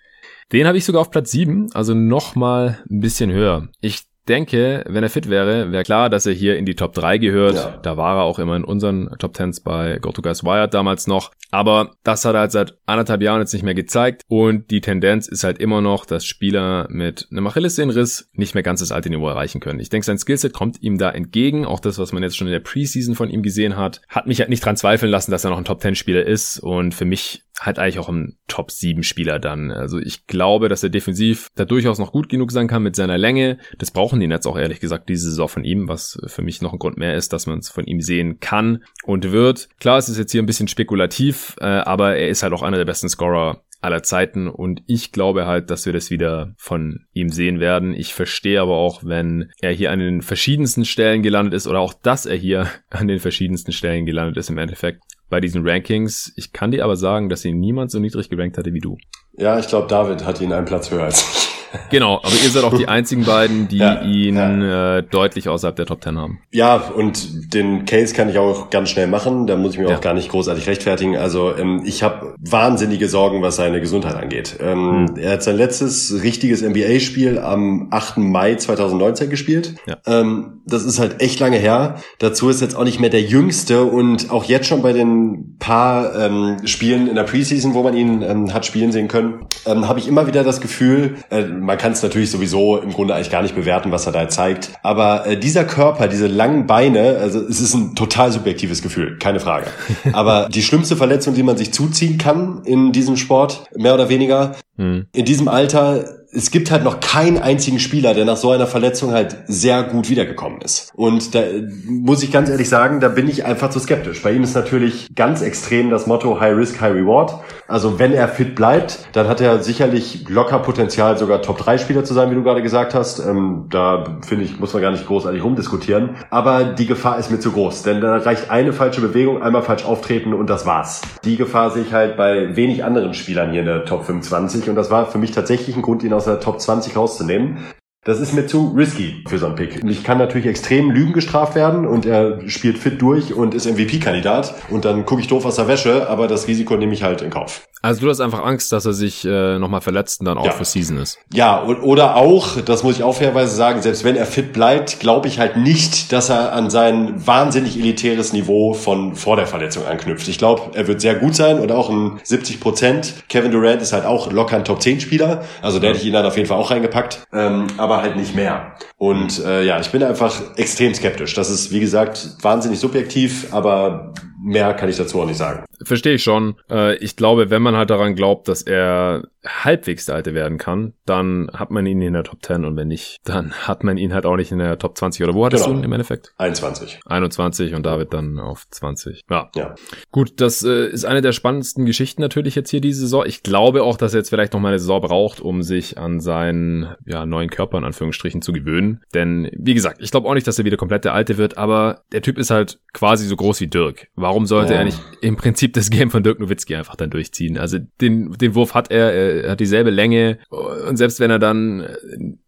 [0.52, 3.68] Den habe ich sogar auf Platz 7, also nochmal ein bisschen höher.
[3.80, 7.18] Ich denke, wenn er fit wäre, wäre klar, dass er hier in die Top 3
[7.18, 7.54] gehört.
[7.54, 7.78] Ja.
[7.82, 11.30] Da war er auch immer in unseren Top 10s bei GoToGuys Wired damals noch.
[11.50, 14.22] Aber das hat er halt seit anderthalb Jahren jetzt nicht mehr gezeigt.
[14.28, 18.80] Und die Tendenz ist halt immer noch, dass Spieler mit einem Achillessehnenriss nicht mehr ganz
[18.80, 19.80] das alte Niveau erreichen können.
[19.80, 21.64] Ich denke, sein Skillset kommt ihm da entgegen.
[21.64, 24.40] Auch das, was man jetzt schon in der Preseason von ihm gesehen hat, hat mich
[24.40, 26.58] halt nicht dran zweifeln lassen, dass er noch ein Top 10 Spieler ist.
[26.58, 29.70] Und für mich halt eigentlich auch ein Top 7 Spieler dann.
[29.70, 33.18] Also ich glaube, dass er defensiv da durchaus noch gut genug sein kann mit seiner
[33.18, 33.58] Länge.
[33.78, 36.72] Das brauchen die Nets auch ehrlich gesagt diese Saison von ihm, was für mich noch
[36.72, 39.68] ein Grund mehr ist, dass man es von ihm sehen kann und wird.
[39.78, 42.78] Klar, es ist jetzt hier ein bisschen spekulativ, äh, aber er ist halt auch einer
[42.78, 47.28] der besten Scorer aller Zeiten und ich glaube halt, dass wir das wieder von ihm
[47.28, 47.94] sehen werden.
[47.94, 51.94] Ich verstehe aber auch, wenn er hier an den verschiedensten Stellen gelandet ist oder auch,
[51.94, 56.32] dass er hier an den verschiedensten Stellen gelandet ist im Endeffekt, bei diesen Rankings.
[56.36, 58.96] Ich kann dir aber sagen, dass ihn niemand so niedrig gerankt hatte wie du.
[59.36, 61.63] Ja, ich glaube, David hat ihn einen Platz höher als ich.
[61.90, 64.98] Genau, aber ihr seid auch die einzigen beiden, die ja, ihn ja.
[64.98, 66.40] Äh, deutlich außerhalb der Top Ten haben.
[66.52, 69.46] Ja, und den Case kann ich auch ganz schnell machen.
[69.46, 69.96] Da muss ich mir ja.
[69.96, 71.16] auch gar nicht großartig rechtfertigen.
[71.16, 74.56] Also ähm, ich habe wahnsinnige Sorgen, was seine Gesundheit angeht.
[74.60, 75.16] Ähm, hm.
[75.16, 78.18] Er hat sein letztes richtiges NBA-Spiel am 8.
[78.18, 79.74] Mai 2019 gespielt.
[80.06, 81.96] Ähm, das ist halt echt lange her.
[82.18, 86.14] Dazu ist jetzt auch nicht mehr der Jüngste und auch jetzt schon bei den paar
[86.18, 89.98] ähm, Spielen in der Preseason, wo man ihn ähm, hat spielen sehen können, ähm, habe
[89.98, 93.42] ich immer wieder das Gefühl, äh, man kann es natürlich sowieso im Grunde eigentlich gar
[93.42, 94.70] nicht bewerten, was er da zeigt.
[94.82, 99.40] Aber äh, dieser Körper, diese langen Beine, also es ist ein total subjektives Gefühl, keine
[99.40, 99.66] Frage.
[100.12, 104.54] Aber die schlimmste Verletzung, die man sich zuziehen kann in diesem Sport, mehr oder weniger,
[104.76, 105.06] Mhm.
[105.12, 109.12] In diesem Alter es gibt halt noch keinen einzigen Spieler, der nach so einer Verletzung
[109.12, 110.90] halt sehr gut wiedergekommen ist.
[110.94, 111.42] Und da
[111.86, 114.22] muss ich ganz ehrlich sagen, da bin ich einfach zu skeptisch.
[114.22, 117.40] Bei ihm ist natürlich ganz extrem das Motto High Risk, High Reward.
[117.68, 122.30] Also wenn er fit bleibt, dann hat er sicherlich locker Potenzial, sogar Top-3-Spieler zu sein,
[122.30, 123.20] wie du gerade gesagt hast.
[123.20, 126.16] Ähm, da finde ich, muss man gar nicht großartig rumdiskutieren.
[126.30, 129.84] Aber die Gefahr ist mir zu groß, denn da reicht eine falsche Bewegung, einmal falsch
[129.84, 131.02] auftreten und das war's.
[131.24, 134.76] Die Gefahr sehe ich halt bei wenig anderen Spielern hier in der Top 25 und
[134.76, 137.58] das war für mich tatsächlich ein Grund, ihn aus aus der Top 20 rauszunehmen.
[138.04, 139.82] Das ist mir zu risky für so einen Pick.
[139.82, 144.54] Ich kann natürlich extrem Lügen gestraft werden und er spielt fit durch und ist MVP-Kandidat
[144.68, 147.30] und dann gucke ich doof aus der Wäsche, aber das Risiko nehme ich halt in
[147.30, 147.66] Kauf.
[147.84, 150.52] Also du hast einfach Angst, dass er sich äh, nochmal verletzt und dann auch ja.
[150.52, 151.18] für Season ist.
[151.34, 155.28] Ja, oder auch, das muss ich auch fairweise sagen, selbst wenn er fit bleibt, glaube
[155.28, 160.28] ich halt nicht, dass er an sein wahnsinnig elitäres Niveau von vor der Verletzung anknüpft.
[160.28, 163.14] Ich glaube, er wird sehr gut sein und auch ein 70 Prozent.
[163.28, 166.14] Kevin Durant ist halt auch locker ein Top 10 Spieler, also der hätte ich ihn
[166.14, 168.74] dann auf jeden Fall auch reingepackt, ähm, aber halt nicht mehr.
[168.96, 171.34] Und äh, ja, ich bin einfach extrem skeptisch.
[171.34, 174.12] Das ist, wie gesagt, wahnsinnig subjektiv, aber
[174.44, 175.64] mehr kann ich dazu auch nicht sagen.
[175.82, 176.56] Verstehe ich schon.
[176.70, 180.94] Äh, ich glaube, wenn man halt daran glaubt, dass er halbwegs der Alte werden kann,
[181.06, 184.14] dann hat man ihn in der Top 10 und wenn nicht, dann hat man ihn
[184.14, 185.24] halt auch nicht in der Top 20.
[185.24, 185.74] Oder wo hattest genau.
[185.74, 186.32] du ihn im Endeffekt?
[186.38, 187.00] 21.
[187.06, 189.22] 21 und David dann auf 20.
[189.30, 189.50] Ja.
[189.54, 189.74] ja.
[190.12, 193.24] Gut, das äh, ist eine der spannendsten Geschichten natürlich jetzt hier diese Saison.
[193.26, 196.20] Ich glaube auch, dass er jetzt vielleicht noch mal eine Saison braucht, um sich an
[196.20, 199.02] seinen ja, neuen Körper in Anführungsstrichen zu gewöhnen.
[199.12, 202.02] Denn, wie gesagt, ich glaube auch nicht, dass er wieder komplett der Alte wird, aber
[202.12, 204.08] der Typ ist halt quasi so groß wie Dirk.
[204.14, 204.80] Warum sollte ja.
[204.80, 207.58] er nicht im Prinzip das Game von Dirk Nowitzki einfach dann durchziehen?
[207.58, 211.86] Also den, den Wurf hat er er hat dieselbe Länge und selbst wenn er dann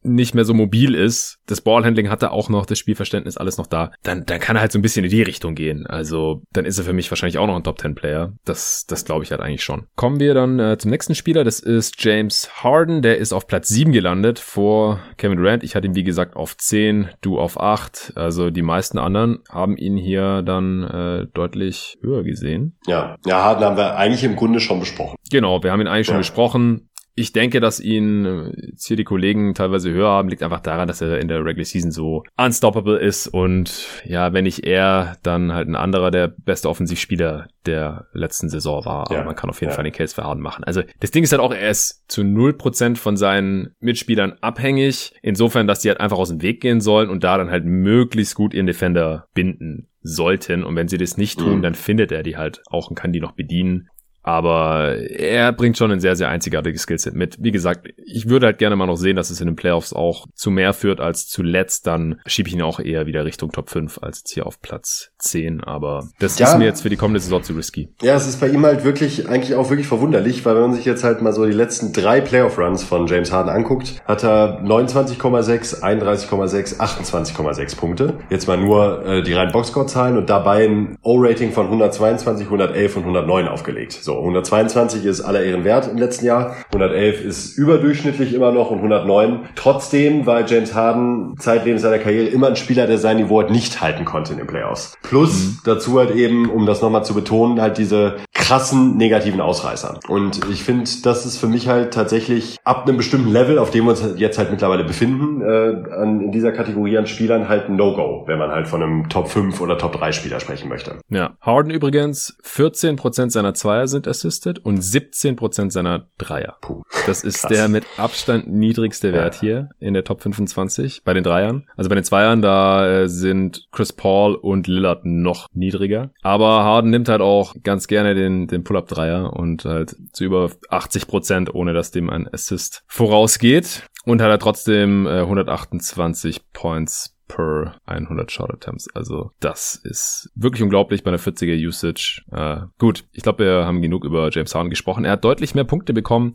[0.07, 3.67] nicht mehr so mobil ist, das Ballhandling hat er auch noch, das Spielverständnis alles noch
[3.67, 5.87] da, dann, dann kann er halt so ein bisschen in die Richtung gehen.
[5.87, 8.33] Also dann ist er für mich wahrscheinlich auch noch ein Top 10 Player.
[8.45, 9.87] Das, das glaube ich halt eigentlich schon.
[9.97, 13.69] Kommen wir dann äh, zum nächsten Spieler, das ist James Harden, der ist auf Platz
[13.69, 15.65] 7 gelandet vor Kevin Durant.
[15.65, 18.13] Ich hatte ihn wie gesagt auf 10, du auf 8.
[18.15, 22.77] Also die meisten anderen haben ihn hier dann äh, deutlich höher gesehen.
[22.87, 25.17] Ja, ja, Harden haben wir eigentlich im Grunde schon besprochen.
[25.31, 26.13] Genau, wir haben ihn eigentlich ja.
[26.13, 30.43] schon besprochen ich denke, dass ihn äh, jetzt hier die Kollegen teilweise höher haben, liegt
[30.43, 34.67] einfach daran, dass er in der Regular Season so unstoppable ist und ja, wenn nicht
[34.67, 39.11] er, dann halt ein anderer der beste Offensivspieler der letzten Saison war.
[39.11, 39.75] Ja, Aber man kann auf jeden ja.
[39.75, 40.63] Fall den Case für Harden machen.
[40.63, 45.67] Also das Ding ist halt auch, er ist zu 0% von seinen Mitspielern abhängig, insofern,
[45.67, 48.53] dass die halt einfach aus dem Weg gehen sollen und da dann halt möglichst gut
[48.53, 50.65] ihren Defender binden sollten.
[50.65, 51.63] Und wenn sie das nicht tun, mhm.
[51.63, 53.89] dann findet er die halt auch und kann die noch bedienen.
[54.27, 57.37] Aber er bringt schon ein sehr, sehr einzigartiges Skillset mit.
[57.41, 60.27] Wie gesagt, ich würde halt gerne mal noch sehen, dass es in den Playoffs auch
[60.35, 61.87] zu mehr führt als zuletzt.
[61.87, 65.13] Dann schiebe ich ihn auch eher wieder Richtung Top 5 als jetzt hier auf Platz
[65.27, 65.63] 10.
[65.65, 66.49] Aber das ja.
[66.49, 67.89] ist mir jetzt für die kommende Saison zu risky.
[68.03, 70.85] Ja, es ist bei ihm halt wirklich, eigentlich auch wirklich verwunderlich, weil wenn man sich
[70.85, 75.83] jetzt halt mal so die letzten drei Playoff-Runs von James Harden anguckt, hat er 29,6,
[75.83, 78.15] 31,6, 28,6 Punkte.
[78.31, 83.03] Jetzt mal nur äh, die reinen Boxscore-Zahlen und dabei ein O-Rating von 122, 111 und
[83.03, 83.93] 109 aufgelegt.
[83.93, 86.57] So, 122 ist aller Ehren wert im letzten Jahr.
[86.73, 89.49] 111 ist überdurchschnittlich immer noch und 109.
[89.55, 93.81] Trotzdem war James Harden zeitlebens seiner Karriere immer ein Spieler, der sein Niveau halt nicht
[93.81, 94.95] halten konnte in den Playoffs.
[95.17, 95.59] Plus mhm.
[95.65, 99.99] dazu halt eben, um das nochmal zu betonen, halt diese krassen negativen Ausreißer.
[100.09, 103.85] Und ich finde, das ist für mich halt tatsächlich ab einem bestimmten Level, auf dem
[103.85, 107.75] wir uns jetzt halt mittlerweile befinden, äh, an, in dieser Kategorie an Spielern halt ein
[107.77, 110.97] No-Go, wenn man halt von einem Top 5 oder Top 3 Spieler sprechen möchte.
[111.09, 116.57] Ja, Harden übrigens 14% seiner Zweier sind assisted und 17% seiner Dreier.
[116.61, 117.51] Puh, das ist krass.
[117.51, 119.41] der mit Abstand niedrigste Wert ja.
[119.41, 121.65] hier in der Top 25 bei den Dreiern.
[121.77, 126.11] Also bei den Zweiern, da äh, sind Chris Paul und Lillard noch niedriger.
[126.23, 131.51] Aber Harden nimmt halt auch ganz gerne den, den Pull-Up-Dreier und halt zu über 80%,
[131.53, 133.89] ohne dass dem ein Assist vorausgeht.
[134.05, 138.89] Und hat er trotzdem äh, 128 Points per 100 Shot Attempts.
[138.95, 142.23] Also das ist wirklich unglaublich bei einer 40er Usage.
[142.31, 145.05] Äh, gut, ich glaube, wir haben genug über James Harden gesprochen.
[145.05, 146.35] Er hat deutlich mehr Punkte bekommen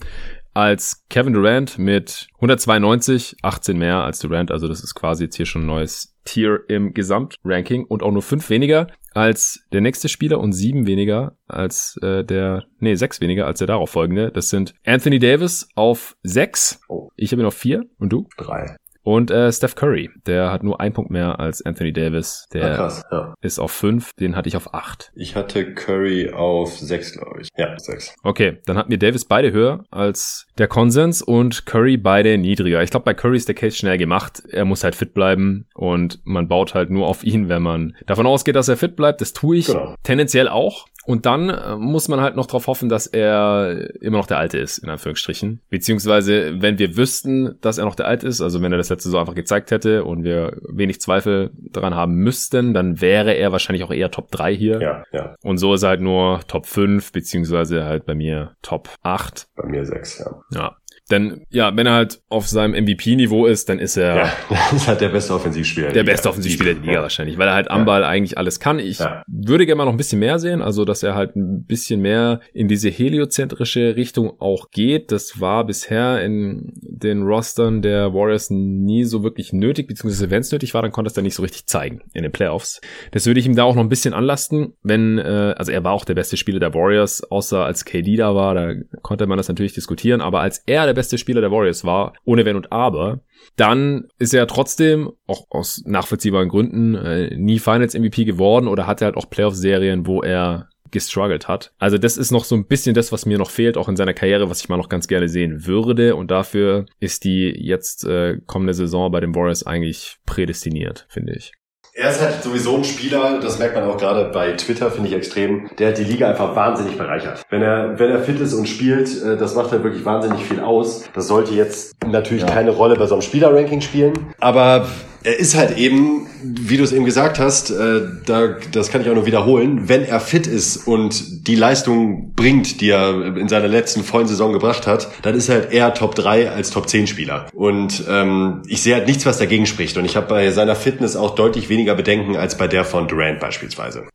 [0.54, 4.52] als Kevin Durant mit 192, 18 mehr als Durant.
[4.52, 8.22] Also das ist quasi jetzt hier schon ein neues Tier im Gesamtranking und auch nur
[8.22, 13.46] fünf weniger als der nächste Spieler und sieben weniger als äh, der, nee, sechs weniger
[13.46, 14.32] als der darauf folgende.
[14.32, 16.82] Das sind Anthony Davis auf sechs.
[16.88, 17.10] Oh.
[17.16, 18.28] Ich habe ihn auf vier und du?
[18.38, 18.78] Drei.
[19.04, 22.48] Und äh, Steph Curry, der hat nur ein Punkt mehr als Anthony Davis.
[22.54, 23.34] Der ah, krass, ja.
[23.42, 25.12] ist auf fünf, den hatte ich auf acht.
[25.16, 27.50] Ich hatte Curry auf sechs, glaube ich.
[27.58, 28.16] Ja, sechs.
[28.24, 32.84] Okay, dann hatten wir Davis beide höher als der Konsens und Curry beide niedriger.
[32.84, 34.44] Ich glaube, bei Curry ist der Case schnell gemacht.
[34.50, 38.28] Er muss halt fit bleiben und man baut halt nur auf ihn, wenn man davon
[38.28, 39.22] ausgeht, dass er fit bleibt.
[39.22, 39.96] Das tue ich genau.
[40.04, 40.86] tendenziell auch.
[41.06, 44.58] Und dann äh, muss man halt noch darauf hoffen, dass er immer noch der Alte
[44.58, 45.62] ist, in Anführungsstrichen.
[45.70, 49.10] Beziehungsweise, wenn wir wüssten, dass er noch der Alte ist, also wenn er das letzte
[49.10, 53.84] so einfach gezeigt hätte und wir wenig Zweifel daran haben müssten, dann wäre er wahrscheinlich
[53.84, 54.82] auch eher Top 3 hier.
[54.82, 55.36] Ja, ja.
[55.42, 59.48] Und so ist er halt nur Top 5, beziehungsweise halt bei mir Top 8.
[59.56, 60.42] Bei mir 6, ja.
[60.54, 60.76] Ja,
[61.12, 64.88] denn ja, wenn er halt auf seinem MVP-Niveau ist, dann ist er ja, das ist
[64.88, 65.88] halt der beste Offensivspieler.
[65.88, 67.02] Der, der beste Offensivspieler der Liga ja.
[67.02, 68.80] wahrscheinlich, weil er halt am Ball eigentlich alles kann.
[68.80, 69.24] Ich ja.
[69.28, 72.40] würde gerne mal noch ein bisschen mehr sehen, also dass er halt ein bisschen mehr
[72.54, 75.12] in diese heliozentrische Richtung auch geht.
[75.12, 80.52] Das war bisher in den Rostern der Warriors nie so wirklich nötig, beziehungsweise wenn es
[80.52, 82.82] nötig war, dann konnte es dann nicht so richtig zeigen in den Playoffs.
[83.12, 85.94] Das würde ich ihm da auch noch ein bisschen anlasten, wenn, äh, also er war
[85.94, 89.48] auch der beste Spieler der Warriors, außer als KD da war, da konnte man das
[89.48, 93.22] natürlich diskutieren, aber als er der beste Spieler der Warriors war, ohne Wenn und Aber,
[93.56, 99.06] dann ist er trotzdem, auch aus nachvollziehbaren Gründen, äh, nie Finals MVP geworden oder hatte
[99.06, 101.74] halt auch Playoff-Serien, wo er gestruggelt hat.
[101.80, 104.14] Also das ist noch so ein bisschen das, was mir noch fehlt, auch in seiner
[104.14, 106.16] Karriere, was ich mal noch ganz gerne sehen würde.
[106.16, 111.54] Und dafür ist die jetzt äh, kommende Saison bei den Warriors eigentlich prädestiniert, finde ich
[112.02, 115.16] er ist halt sowieso ein Spieler, das merkt man auch gerade bei Twitter, finde ich
[115.16, 117.44] extrem, der hat die Liga einfach wahnsinnig bereichert.
[117.50, 120.60] Wenn er, wenn er fit ist und spielt, äh, das macht halt wirklich wahnsinnig viel
[120.60, 121.04] aus.
[121.14, 122.50] Das sollte jetzt natürlich ja.
[122.50, 124.88] keine Rolle bei so einem Spielerranking spielen, aber
[125.24, 129.10] er ist halt eben, wie du es eben gesagt hast, äh, da, das kann ich
[129.10, 133.68] auch nur wiederholen, wenn er fit ist und die Leistung bringt, die er in seiner
[133.68, 137.08] letzten vollen Saison gebracht hat, dann ist er halt eher Top 3 als Top 10
[137.08, 137.48] Spieler.
[137.54, 139.98] Und ähm, ich sehe halt nichts, was dagegen spricht.
[139.98, 143.40] Und ich habe bei seiner Fitness auch deutlich weniger Bedenken als bei der von Durant
[143.40, 144.08] beispielsweise.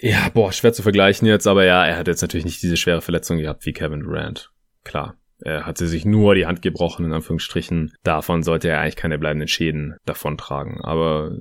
[0.00, 3.00] Ja, boah, schwer zu vergleichen jetzt, aber ja, er hat jetzt natürlich nicht diese schwere
[3.00, 4.50] Verletzung gehabt wie Kevin Durant.
[4.84, 5.16] Klar.
[5.46, 7.92] Er hatte sich nur die Hand gebrochen, in Anführungsstrichen.
[8.02, 10.80] Davon sollte er eigentlich keine bleibenden Schäden davontragen.
[10.80, 11.36] Aber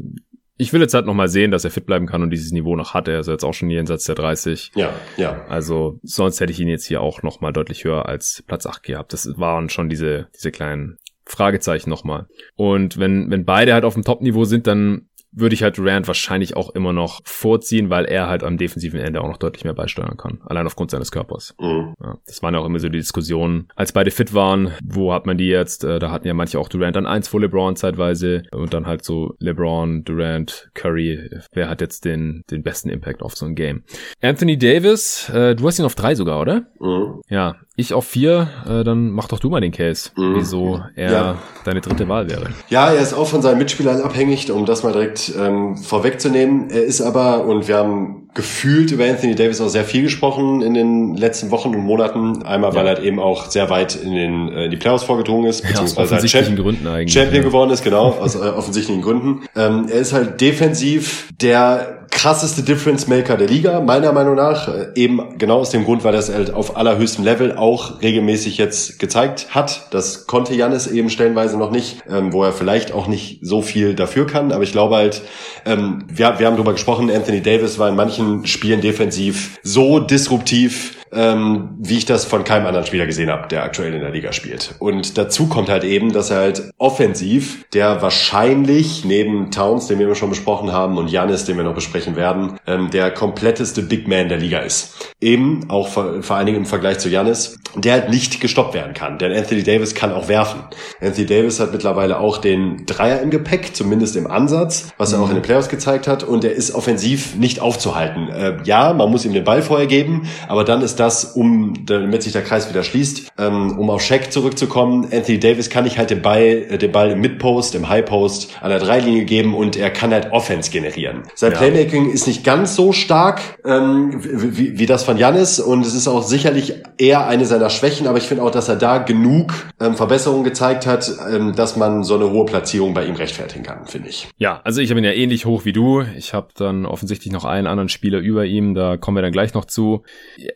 [0.58, 2.94] ich will jetzt halt nochmal sehen, dass er fit bleiben kann und dieses Niveau noch
[2.94, 3.08] hat.
[3.08, 4.74] Er ist jetzt auch schon jenseits der 30.
[4.76, 5.44] Ja, ja.
[5.50, 9.12] Also sonst hätte ich ihn jetzt hier auch nochmal deutlich höher als Platz 8 gehabt.
[9.12, 12.28] Das waren schon diese, diese kleinen Fragezeichen nochmal.
[12.56, 16.56] Und wenn, wenn beide halt auf dem Top-Niveau sind, dann würde ich halt Durant wahrscheinlich
[16.56, 20.18] auch immer noch vorziehen, weil er halt am defensiven Ende auch noch deutlich mehr beisteuern
[20.18, 20.40] kann.
[20.46, 21.56] Allein aufgrund seines Körpers.
[21.60, 21.94] Mhm.
[22.02, 25.26] Ja, das waren ja auch immer so die Diskussionen, als beide fit waren, wo hat
[25.26, 25.84] man die jetzt?
[25.84, 29.04] Äh, da hatten ja manche auch Durant an eins vor LeBron zeitweise und dann halt
[29.04, 31.30] so LeBron, Durant, Curry.
[31.52, 33.84] Wer hat jetzt den, den besten Impact auf so ein Game?
[34.22, 36.68] Anthony Davis, äh, du hast ihn auf drei sogar, oder?
[36.80, 37.22] Mhm.
[37.30, 40.36] Ja, ich auf vier, äh, dann mach doch du mal den Case, mhm.
[40.36, 41.38] wieso er ja.
[41.66, 42.50] deine dritte Wahl wäre.
[42.70, 46.70] Ja, er ist auch von seinen Mitspielern abhängig, um das mal direkt ähm, vorwegzunehmen.
[46.70, 50.74] Er ist aber, und wir haben gefühlt über Anthony Davis auch sehr viel gesprochen in
[50.74, 52.44] den letzten Wochen und Monaten.
[52.44, 52.76] Einmal, ja.
[52.78, 55.96] weil er eben auch sehr weit in, den, äh, in die Playoffs vorgedrungen ist, beziehungsweise
[55.96, 57.48] ja, aus offensichtlichen Gründen eigentlich, Champion ja.
[57.50, 59.42] geworden ist, genau, aus äh, offensichtlichen Gründen.
[59.56, 64.70] Ähm, er ist halt defensiv der krasseste Difference Maker der Liga, meiner Meinung nach.
[64.70, 68.98] Äh, eben genau aus dem Grund, weil es halt auf allerhöchstem Level auch regelmäßig jetzt
[69.00, 69.88] gezeigt hat.
[69.92, 73.94] Das konnte Janis eben stellenweise noch nicht, ähm, wo er vielleicht auch nicht so viel
[73.94, 74.54] dafür kann.
[74.54, 75.22] Aber ich glaube halt,
[75.66, 80.96] ähm, wir, wir haben darüber gesprochen, Anthony Davis war in manchen Spielen defensiv so disruptiv,
[81.12, 84.34] ähm, wie ich das von keinem anderen Spieler gesehen habe, der aktuell in der Liga
[84.34, 84.76] spielt.
[84.80, 90.14] Und dazu kommt halt eben, dass er halt offensiv, der wahrscheinlich neben Towns, den wir
[90.16, 94.30] schon besprochen haben, und Janis, den wir noch besprechen werden, ähm, der kompletteste Big Man
[94.30, 95.14] der Liga ist.
[95.22, 98.94] Eben, auch vor, vor allen Dingen im Vergleich zu Janis, der halt nicht gestoppt werden
[98.94, 99.18] kann.
[99.18, 100.62] Denn Anthony Davis kann auch werfen.
[101.02, 105.30] Anthony Davis hat mittlerweile auch den Dreier im Gepäck, zumindest im Ansatz, was er auch
[105.30, 106.24] in den Playoffs gezeigt hat.
[106.24, 108.30] Und er ist offensiv nicht aufzuhalten.
[108.30, 112.24] Äh, ja, man muss ihm den Ball vorher geben, aber dann ist das, um, damit
[112.24, 115.08] sich der Kreis wieder schließt, ähm, um auf Shaq zurückzukommen.
[115.12, 118.70] Anthony Davis kann ich halt den Ball, äh, den Ball im Midpost, im Highpost an
[118.70, 121.24] der Dreilinie geben und er kann halt Offense generieren.
[121.36, 121.58] Sein ja.
[121.60, 126.08] Playmaking ist nicht ganz so stark ähm, wie, wie das von Janis und es ist
[126.08, 129.96] auch sicherlich eher eine seiner Schwächen, aber ich finde auch, dass er da genug ähm,
[129.96, 134.10] Verbesserungen gezeigt hat, ähm, dass man so eine hohe Platzierung bei ihm rechtfertigen kann, finde
[134.10, 134.28] ich.
[134.38, 136.04] Ja, also ich habe ihn ja ähnlich hoch wie du.
[136.18, 139.54] Ich habe dann offensichtlich noch einen anderen Spieler über ihm, da kommen wir dann gleich
[139.54, 140.02] noch zu.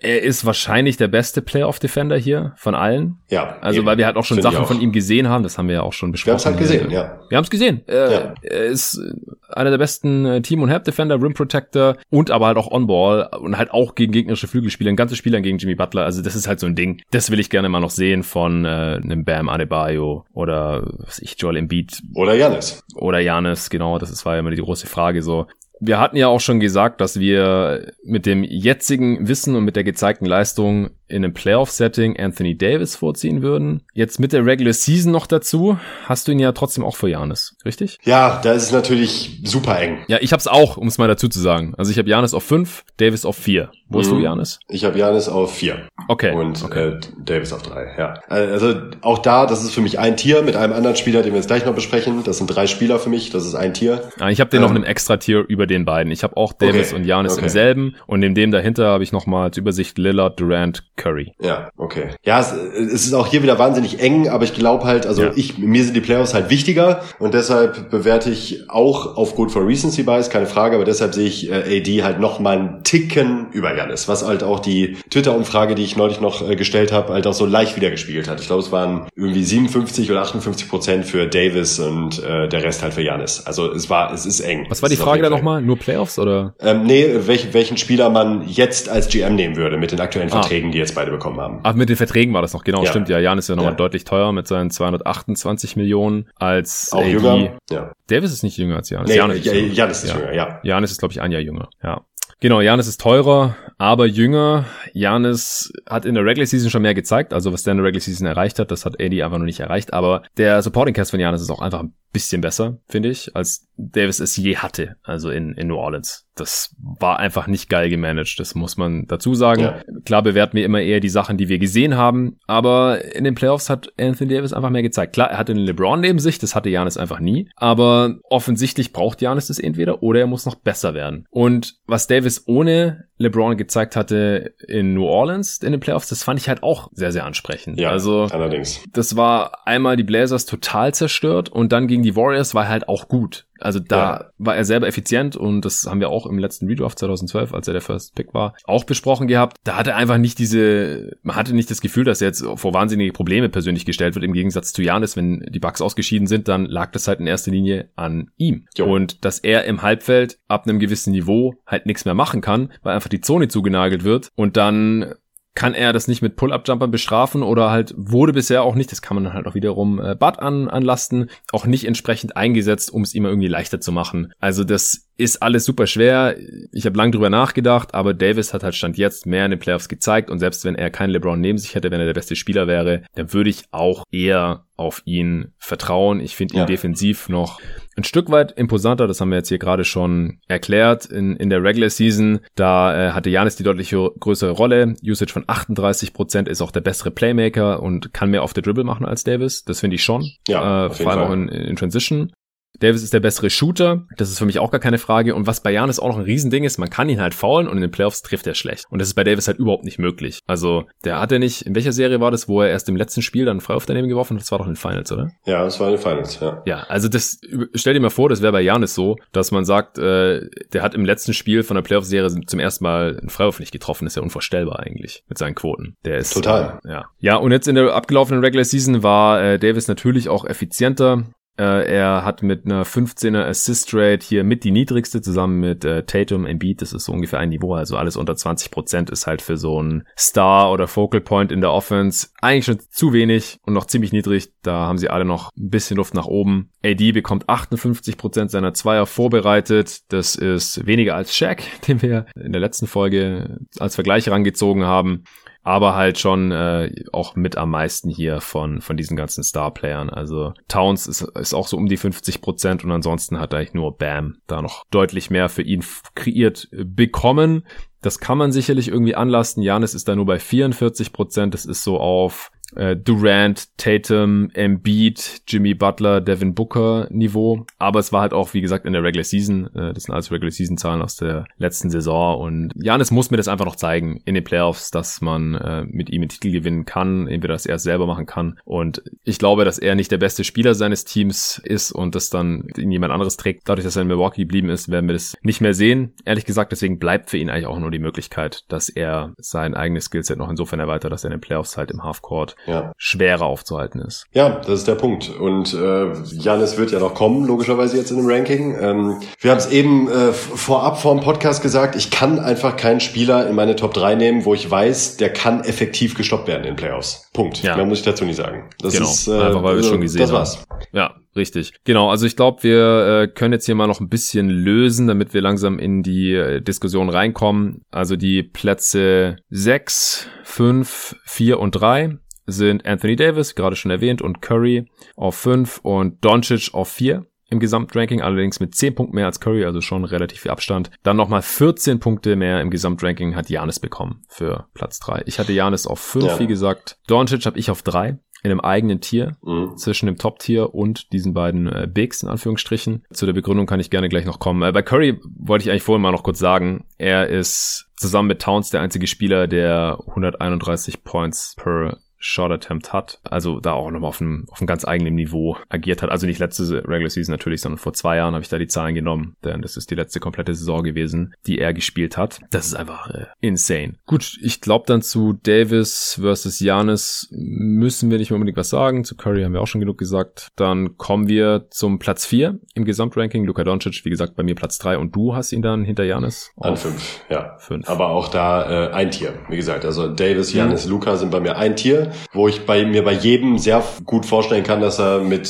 [0.02, 3.18] Er ist wahrscheinlich der beste Playoff-Defender hier von allen.
[3.30, 3.58] Ja.
[3.62, 3.88] Also, eben.
[3.88, 4.68] weil wir halt auch schon Sachen auch.
[4.68, 6.28] von ihm gesehen haben, das haben wir ja auch schon besprochen.
[6.28, 7.20] Wir haben es halt gesehen, ja.
[7.30, 7.82] Wir haben es gesehen.
[7.88, 8.34] Äh, ja.
[8.42, 9.02] Er ist
[9.50, 13.58] einer der besten äh, Team- und Help-Defender, Rim Protector und aber halt auch On-Ball und
[13.58, 16.06] halt auch gegen gegnerische Flügelspieler, ein ganzes Spiel gegen Jimmy Butler.
[16.06, 17.02] Also das ist halt so ein Ding.
[17.12, 21.36] Das will ich gerne mal noch sehen von äh, einem Bam Adebayo oder was ich,
[21.40, 22.02] Joel Embiid.
[22.16, 22.84] Oder Janis.
[22.96, 23.98] Oder Janis, genau.
[23.98, 25.48] Das war ja immer die große Frage so.
[25.80, 29.84] Wir hatten ja auch schon gesagt, dass wir mit dem jetzigen Wissen und mit der
[29.84, 33.82] gezeigten Leistung in einem Playoff-Setting Anthony Davis vorziehen würden.
[33.94, 37.56] Jetzt mit der Regular Season noch dazu, hast du ihn ja trotzdem auch für Janis,
[37.66, 37.98] richtig?
[38.04, 40.00] Ja, da ist es natürlich super eng.
[40.08, 41.74] Ja, ich hab's auch, um es mal dazu zu sagen.
[41.78, 43.72] Also ich habe Janis auf 5, Davis auf 4.
[43.88, 44.02] Wo mhm.
[44.02, 44.60] hast du Janis?
[44.70, 45.88] Ich habe Janis auf 4.
[46.08, 46.34] Okay.
[46.34, 46.90] Und okay.
[46.90, 48.14] Äh, Davis auf 3, ja.
[48.28, 51.38] Also auch da, das ist für mich ein Tier mit einem anderen Spieler, den wir
[51.38, 52.24] jetzt gleich noch besprechen.
[52.24, 54.04] Das sind drei Spieler für mich, das ist ein Tier.
[54.20, 56.12] Ah, ich habe den ähm, noch in einem extra Tier über den beiden.
[56.12, 56.96] Ich habe auch Davis okay.
[57.02, 57.44] und Janis okay.
[57.44, 61.34] im selben und neben dem dahinter habe ich nochmal als Übersicht Lillard, Durant, Curry.
[61.42, 62.10] Ja, okay.
[62.24, 65.32] Ja, es, es ist auch hier wieder wahnsinnig eng, aber ich glaube halt, also ja.
[65.36, 69.66] ich, mir sind die Playoffs halt wichtiger und deshalb bewerte ich auch auf Good for
[69.66, 73.48] Recency Bias, keine Frage, aber deshalb sehe ich äh, AD halt noch mal einen Ticken
[73.52, 77.28] über Janis, was halt auch die Twitter-Umfrage, die ich neulich noch äh, gestellt habe, halt
[77.28, 78.40] auch so leicht wiedergespiegelt hat.
[78.42, 82.82] Ich glaube, es waren irgendwie 57 oder 58 Prozent für Davis und äh, der Rest
[82.84, 83.46] halt für Janis.
[83.46, 84.66] Also es war, es ist eng.
[84.70, 85.59] Was war die Frage da nochmal?
[85.62, 86.54] Nur Playoffs oder?
[86.60, 90.42] Ähm, nee, welch, welchen Spieler man jetzt als GM nehmen würde mit den aktuellen ah.
[90.42, 91.60] Verträgen, die jetzt beide bekommen haben.
[91.64, 92.90] Ach, mit den Verträgen war das noch, genau, ja.
[92.90, 93.20] stimmt ja.
[93.20, 93.78] Jan ist ja nochmal ja.
[93.78, 97.12] deutlich teurer mit seinen 228 Millionen als Auch AD.
[97.12, 97.58] jünger.
[97.70, 97.92] Ja.
[98.08, 99.10] Davis ist nicht jünger als Janis.
[99.10, 99.74] Nee, Janis ist, jünger.
[99.74, 100.60] Janis ist jünger, ja.
[100.64, 102.02] Janis ist, glaube ich, ein Jahr jünger, ja.
[102.42, 104.64] Genau, Janis ist teurer, aber jünger.
[104.94, 107.34] Janis hat in der Regular Season schon mehr gezeigt.
[107.34, 109.60] Also was der in der Regular Season erreicht hat, das hat AD einfach noch nicht
[109.60, 109.94] erreicht.
[109.94, 113.68] Aber der Supporting Cast von Janis ist auch einfach ein bisschen besser, finde ich, als
[113.78, 114.96] Davis es je hatte.
[115.04, 116.28] Also in, in New Orleans.
[116.36, 118.40] Das war einfach nicht geil gemanagt.
[118.40, 119.62] Das muss man dazu sagen.
[119.62, 119.82] Ja.
[120.06, 122.40] Klar bewerten wir immer eher die Sachen, die wir gesehen haben.
[122.48, 125.14] Aber in den Playoffs hat Anthony Davis einfach mehr gezeigt.
[125.14, 126.40] Klar, er hatte einen LeBron neben sich.
[126.40, 127.50] Das hatte Janis einfach nie.
[127.56, 131.26] Aber offensichtlich braucht Janis das entweder oder er muss noch besser werden.
[131.30, 136.40] Und was Davis ohne LeBron gezeigt hatte in New Orleans in den Playoffs, das fand
[136.40, 137.80] ich halt auch sehr, sehr ansprechend.
[137.80, 138.82] Ja, also, allerdings.
[138.94, 143.10] Das war einmal die Blazers total zerstört und dann gegen die Warriors war halt auch
[143.10, 143.46] gut.
[143.62, 144.26] Also da ja.
[144.38, 147.74] war er selber effizient und das haben wir auch im letzten Redraft 2012, als er
[147.74, 149.58] der First Pick war, auch besprochen gehabt.
[149.64, 152.74] Da hatte er einfach nicht diese, man hatte nicht das Gefühl, dass er jetzt vor
[152.74, 156.66] wahnsinnige Probleme persönlich gestellt wird, im Gegensatz zu Janis, wenn die Bucks ausgeschieden sind, dann
[156.66, 158.66] lag das halt in erster Linie an ihm.
[158.78, 158.86] Jo.
[158.86, 162.96] Und dass er im Halbfeld ab einem gewissen Niveau halt nichts mehr machen kann, weil
[162.96, 165.14] einfach die Zone zugenagelt wird und dann
[165.56, 169.16] kann er das nicht mit Pull-Up-Jumpern bestrafen oder halt wurde bisher auch nicht, das kann
[169.16, 173.14] man dann halt auch wiederum äh, Bud an, anlasten, auch nicht entsprechend eingesetzt, um es
[173.14, 174.32] ihm irgendwie leichter zu machen.
[174.40, 176.38] Also das ist alles super schwer.
[176.72, 179.90] Ich habe lang drüber nachgedacht, aber Davis hat halt Stand jetzt mehr in den Playoffs
[179.90, 182.68] gezeigt und selbst wenn er keinen LeBron neben sich hätte, wenn er der beste Spieler
[182.68, 186.22] wäre, dann würde ich auch eher auf ihn vertrauen.
[186.22, 186.66] Ich finde ihn ja.
[186.66, 187.60] defensiv noch
[188.00, 191.06] ein Stück weit imposanter, das haben wir jetzt hier gerade schon erklärt.
[191.06, 194.96] In, in der Regular Season, da äh, hatte Janis die deutlich größere Rolle.
[195.04, 199.06] Usage von 38% ist auch der bessere Playmaker und kann mehr auf der Dribble machen
[199.06, 199.64] als Davis.
[199.66, 200.30] Das finde ich schon.
[200.48, 201.28] Ja, äh, vor allem Fall.
[201.28, 202.32] auch in, in Transition.
[202.80, 205.36] Davis ist der bessere Shooter, das ist für mich auch gar keine Frage.
[205.36, 207.76] Und was bei Janis auch noch ein Riesending ist, man kann ihn halt faulen und
[207.76, 208.86] in den Playoffs trifft er schlecht.
[208.90, 210.42] Und das ist bei Davis halt überhaupt nicht möglich.
[210.48, 213.22] Also, der hat er nicht, in welcher Serie war das, wo er erst im letzten
[213.22, 214.42] Spiel dann frei auf daneben geworfen hat?
[214.42, 215.32] Das war doch in den Finals, oder?
[215.46, 216.62] Ja, das war in den Finals, ja.
[216.66, 217.40] Ja, also das,
[217.74, 220.94] stell dir mal vor, das wäre bei Janis so, dass man sagt, äh, der hat
[220.96, 224.06] im letzten Spiel von der Playoff-Serie zum ersten Mal einen Freiwurf nicht getroffen.
[224.06, 225.96] Das ist ja unvorstellbar eigentlich mit seinen Quoten.
[226.06, 226.34] Der ist.
[226.34, 226.80] Total.
[226.86, 227.06] Äh, ja.
[227.20, 231.26] Ja, und jetzt in der abgelaufenen Regular Season war äh, Davis natürlich auch effizienter.
[231.60, 236.04] Äh, er hat mit einer 15er Assist Rate hier mit die niedrigste zusammen mit äh,
[236.04, 239.42] Tatum, Embiid, das ist so ungefähr ein Niveau, also alles unter 20 Prozent ist halt
[239.42, 243.74] für so einen Star oder Focal Point in der Offense eigentlich schon zu wenig und
[243.74, 244.54] noch ziemlich niedrig.
[244.62, 246.72] Da haben sie alle noch ein bisschen Luft nach oben.
[246.82, 250.04] AD bekommt 58 Prozent seiner Zweier vorbereitet.
[250.14, 255.26] Das ist weniger als Shaq, den wir in der letzten Folge als Vergleich herangezogen haben
[255.70, 260.10] aber halt schon äh, auch mit am meisten hier von, von diesen ganzen Star-Playern.
[260.10, 263.96] Also Towns ist, ist auch so um die 50 Prozent und ansonsten hat eigentlich nur
[263.96, 267.68] Bam da noch deutlich mehr für ihn kreiert bekommen.
[268.02, 269.62] Das kann man sicherlich irgendwie anlasten.
[269.62, 271.54] Janis ist da nur bei 44 Prozent.
[271.54, 277.66] Das ist so auf äh, Durant, Tatum, Embiid, Jimmy Butler, Devin Booker Niveau.
[277.78, 279.68] Aber es war halt auch, wie gesagt, in der Regular Season.
[279.76, 282.40] Äh, das sind alles Regular Season Zahlen aus der letzten Saison.
[282.40, 286.10] Und Janis muss mir das einfach noch zeigen in den Playoffs, dass man äh, mit
[286.10, 288.60] ihm einen Titel gewinnen kann, entweder dass er es selber machen kann.
[288.66, 292.68] Und ich glaube, dass er nicht der beste Spieler seines Teams ist und das dann
[292.78, 293.68] in jemand anderes trägt.
[293.68, 296.14] Dadurch, dass er in Milwaukee geblieben ist, werden wir das nicht mehr sehen.
[296.26, 300.06] Ehrlich gesagt, deswegen bleibt für ihn eigentlich auch nur die Möglichkeit, dass er sein eigenes
[300.06, 302.92] Skillset noch insofern erweitert, dass er in den Playoffs halt im Halfcourt ja.
[302.98, 304.26] schwerer aufzuhalten ist.
[304.32, 305.30] Ja, das ist der Punkt.
[305.30, 308.76] Und äh, Janis wird ja noch kommen, logischerweise jetzt in dem Ranking.
[308.80, 313.00] Ähm, wir haben es eben äh, vorab vor dem Podcast gesagt, ich kann einfach keinen
[313.00, 316.76] Spieler in meine Top 3 nehmen, wo ich weiß, der kann effektiv gestoppt werden in
[316.76, 317.30] Playoffs.
[317.34, 317.62] Punkt.
[317.64, 317.76] Ja.
[317.76, 318.70] Mehr muss ich dazu nicht sagen.
[318.80, 319.10] Das genau.
[319.10, 320.58] ist äh, einfach, weil wir also, schon gesehen das war's.
[320.58, 320.82] Haben.
[320.92, 321.74] Ja, richtig.
[321.84, 325.34] Genau, also ich glaube, wir äh, können jetzt hier mal noch ein bisschen lösen, damit
[325.34, 327.86] wir langsam in die äh, Diskussion reinkommen.
[327.92, 332.20] Also die Plätze 6, 5, 4 und 3
[332.52, 334.86] sind Anthony Davis, gerade schon erwähnt, und Curry
[335.16, 339.66] auf 5 und Doncic auf 4 im Gesamtranking, allerdings mit 10 Punkten mehr als Curry,
[339.66, 340.92] also schon relativ viel Abstand.
[341.04, 345.24] Dann nochmal 14 Punkte mehr im Gesamtranking hat Janis bekommen für Platz 3.
[345.26, 346.40] Ich hatte Janis auf 5, ja.
[346.40, 347.00] wie gesagt.
[347.08, 349.76] Doncic habe ich auf 3 in einem eigenen Tier mhm.
[349.78, 353.04] zwischen dem Top-Tier und diesen beiden äh, Bigs in Anführungsstrichen.
[353.12, 354.62] Zu der Begründung kann ich gerne gleich noch kommen.
[354.62, 358.42] Äh, bei Curry wollte ich eigentlich vorhin mal noch kurz sagen, er ist zusammen mit
[358.42, 363.20] Towns der einzige Spieler, der 131 Points per Short Attempt hat.
[363.24, 366.12] Also da auch nochmal auf einem, auf einem ganz eigenen Niveau agiert hat.
[366.12, 368.94] Also nicht letzte Regular Season natürlich, sondern vor zwei Jahren habe ich da die Zahlen
[368.94, 369.38] genommen.
[369.44, 372.42] Denn das ist die letzte komplette Saison gewesen, die er gespielt hat.
[372.52, 373.96] Das ist einfach äh, insane.
[374.06, 379.06] Gut, ich glaube dann zu Davis versus Janis müssen wir nicht mehr unbedingt was sagen.
[379.06, 380.50] Zu Curry haben wir auch schon genug gesagt.
[380.58, 383.46] Dann kommen wir zum Platz 4 im Gesamtranking.
[383.46, 386.52] Luka Doncic, wie gesagt, bei mir Platz 3 und du hast ihn dann hinter Janis.
[386.58, 387.56] An 5, ja.
[387.60, 387.88] 5.
[387.88, 389.86] Aber auch da äh, ein Tier, wie gesagt.
[389.86, 390.92] Also Davis, Janis, mhm.
[390.92, 394.64] Luca sind bei mir ein Tier wo ich bei mir bei jedem sehr gut vorstellen
[394.64, 395.48] kann, dass er mit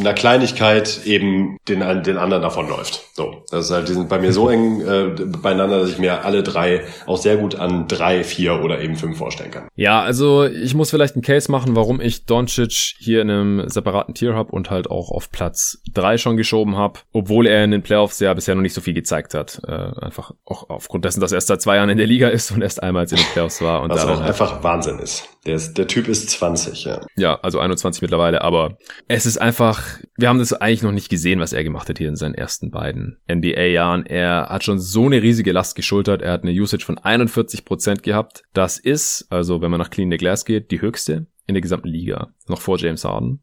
[0.00, 3.02] einer Kleinigkeit eben den, den anderen davonläuft.
[3.14, 5.10] So, das ist halt, die sind bei mir so eng äh,
[5.40, 9.18] beieinander, dass ich mir alle drei auch sehr gut an drei, vier oder eben fünf
[9.18, 9.68] vorstellen kann.
[9.76, 14.14] Ja, also ich muss vielleicht einen Case machen, warum ich Doncic hier in einem separaten
[14.14, 17.82] Tier habe und halt auch auf Platz drei schon geschoben habe, obwohl er in den
[17.82, 19.60] Playoffs ja bisher noch nicht so viel gezeigt hat.
[19.66, 22.50] Äh, einfach auch aufgrund dessen, dass er erst seit zwei Jahren in der Liga ist
[22.50, 23.82] und erst einmal in den Playoffs war.
[23.82, 25.28] Und Was auch halt einfach Wahnsinn ist.
[25.46, 25.76] Der, ist.
[25.76, 27.00] der Typ ist 20, ja.
[27.16, 28.78] Ja, also 21 mittlerweile, aber
[29.08, 32.08] es ist einfach, wir haben das eigentlich noch nicht gesehen, was er gemacht hat hier
[32.08, 34.06] in seinen ersten beiden NBA-Jahren.
[34.06, 36.22] Er hat schon so eine riesige Last geschultert.
[36.22, 38.42] Er hat eine Usage von 41 Prozent gehabt.
[38.52, 41.88] Das ist, also wenn man nach Clean the Glass geht, die höchste in der gesamten
[41.88, 42.32] Liga.
[42.48, 43.40] Noch vor James Harden.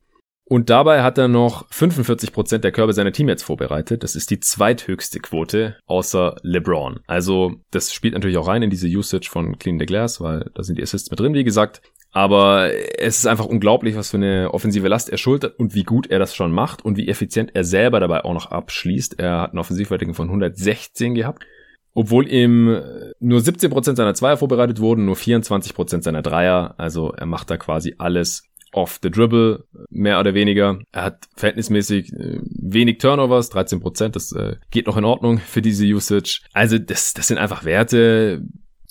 [0.52, 4.04] Und dabei hat er noch 45 Prozent der Körbe seiner Teammates vorbereitet.
[4.04, 7.00] Das ist die zweithöchste Quote außer LeBron.
[7.08, 10.64] Also das spielt natürlich auch rein in diese Usage von Clean the Glass, weil da
[10.64, 11.82] sind die Assists mit drin, wie gesagt.
[12.12, 16.08] Aber es ist einfach unglaublich, was für eine offensive Last er schultert und wie gut
[16.08, 19.20] er das schon macht und wie effizient er selber dabei auch noch abschließt.
[19.20, 21.46] Er hat ein Offensivrating von 116 gehabt.
[21.94, 22.82] Obwohl ihm
[23.20, 26.76] nur 17% seiner Zweier vorbereitet wurden, nur 24% seiner Dreier.
[26.78, 30.80] Also er macht da quasi alles off the dribble, mehr oder weniger.
[30.92, 35.86] Er hat verhältnismäßig äh, wenig Turnovers, 13%, das äh, geht noch in Ordnung für diese
[35.86, 36.42] Usage.
[36.54, 38.44] Also das, das sind einfach Werte,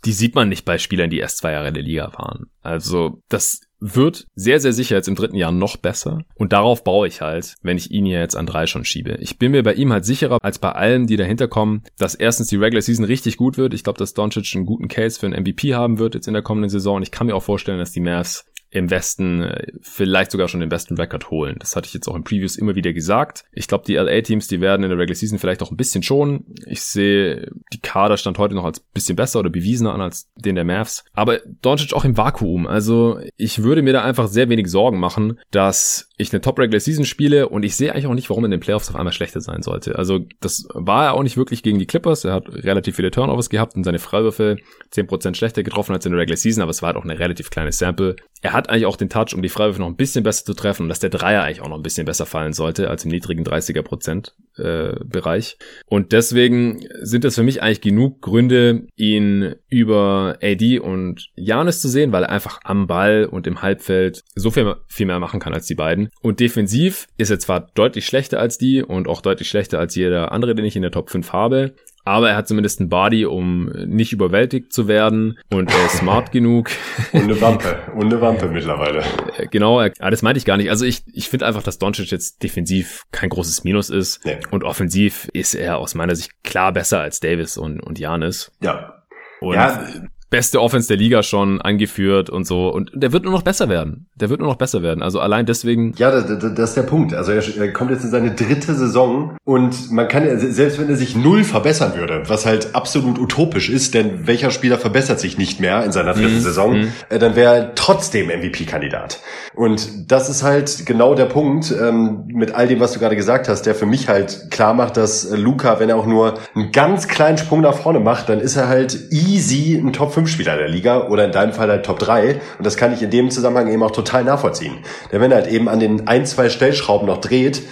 [0.04, 2.46] die sieht man nicht bei Spielern, die erst zwei Jahre in der Liga waren.
[2.62, 6.22] Also das wird sehr, sehr sicher jetzt im dritten Jahr noch besser.
[6.34, 9.16] Und darauf baue ich halt, wenn ich ihn hier jetzt an drei schon schiebe.
[9.20, 12.48] Ich bin mir bei ihm halt sicherer als bei allen, die dahinter kommen, dass erstens
[12.48, 13.72] die Regular Season richtig gut wird.
[13.72, 16.42] Ich glaube, dass Doncic einen guten Case für einen MVP haben wird jetzt in der
[16.42, 16.96] kommenden Saison.
[16.96, 20.60] Und ich kann mir auch vorstellen, dass die Mavs im Westen äh, vielleicht sogar schon
[20.60, 21.56] den besten Rekord holen.
[21.58, 23.44] Das hatte ich jetzt auch im Previews immer wieder gesagt.
[23.52, 26.44] Ich glaube, die LA-Teams, die werden in der Regular Season vielleicht auch ein bisschen schonen.
[26.66, 30.54] Ich sehe die Kader stand heute noch als bisschen besser oder bewiesener an als den
[30.54, 31.04] der Mavs.
[31.12, 32.66] Aber Doncic auch im Vakuum.
[32.66, 36.80] Also ich würde mir da einfach sehr wenig Sorgen machen, dass ich eine Top Regular
[36.80, 39.40] Season spiele und ich sehe eigentlich auch nicht, warum in den Playoffs auf einmal schlechter
[39.40, 39.96] sein sollte.
[39.96, 42.24] Also das war er auch nicht wirklich gegen die Clippers.
[42.24, 44.58] Er hat relativ viele Turnovers gehabt und seine Freiwürfe
[44.92, 47.50] 10% schlechter getroffen als in der Regular Season, aber es war halt auch eine relativ
[47.50, 48.16] kleine Sample.
[48.42, 50.82] Er hat eigentlich auch den Touch, um die Freiwürfe noch ein bisschen besser zu treffen
[50.82, 53.44] und dass der Dreier eigentlich auch noch ein bisschen besser fallen sollte als im niedrigen
[53.44, 55.56] 30er Prozent äh, Bereich.
[55.86, 61.88] Und deswegen sind das für mich eigentlich genug Gründe, ihn über AD und Janis zu
[61.88, 65.54] sehen, weil er einfach am Ball und im Halbfeld so viel, viel mehr machen kann
[65.54, 66.10] als die beiden.
[66.20, 70.32] Und defensiv ist er zwar deutlich schlechter als die und auch deutlich schlechter als jeder
[70.32, 71.74] andere, den ich in der Top 5 habe,
[72.04, 76.32] aber er hat zumindest einen Body, um nicht überwältigt zu werden und er ist smart
[76.32, 76.70] genug.
[77.12, 79.02] Und eine Wampe, und eine Wampe mittlerweile.
[79.36, 80.70] Äh, genau, er, das meinte ich gar nicht.
[80.70, 84.38] Also ich, ich finde einfach, dass Doncic jetzt defensiv kein großes Minus ist nee.
[84.50, 88.52] und offensiv ist er aus meiner Sicht klar besser als Davis und, und Janis.
[88.60, 89.02] Ja.
[89.40, 89.86] Und ja,
[90.30, 92.68] beste Offense der Liga schon angeführt und so.
[92.68, 94.06] Und der wird nur noch besser werden.
[94.14, 95.02] Der wird nur noch besser werden.
[95.02, 95.92] Also allein deswegen.
[95.96, 97.12] Ja, das, das ist der Punkt.
[97.14, 101.16] Also er, kommt jetzt in seine dritte Saison und man kann selbst wenn er sich
[101.16, 105.84] null verbessern würde, was halt absolut utopisch ist, denn welcher Spieler verbessert sich nicht mehr
[105.84, 106.40] in seiner dritten mhm.
[106.40, 106.92] Saison, mhm.
[107.08, 109.20] Äh, dann wäre er trotzdem MVP-Kandidat.
[109.54, 113.48] Und das ist halt genau der Punkt, ähm, mit all dem, was du gerade gesagt
[113.48, 117.08] hast, der für mich halt klar macht, dass Luca, wenn er auch nur einen ganz
[117.08, 120.56] kleinen Sprung nach vorne macht, dann ist er halt easy ein Top 5 5 Spieler
[120.56, 122.34] der Liga oder in deinem Fall halt Top 3.
[122.58, 124.78] Und das kann ich in dem Zusammenhang eben auch total nachvollziehen.
[125.10, 127.62] Denn wenn er halt eben an den ein, zwei Stellschrauben noch dreht,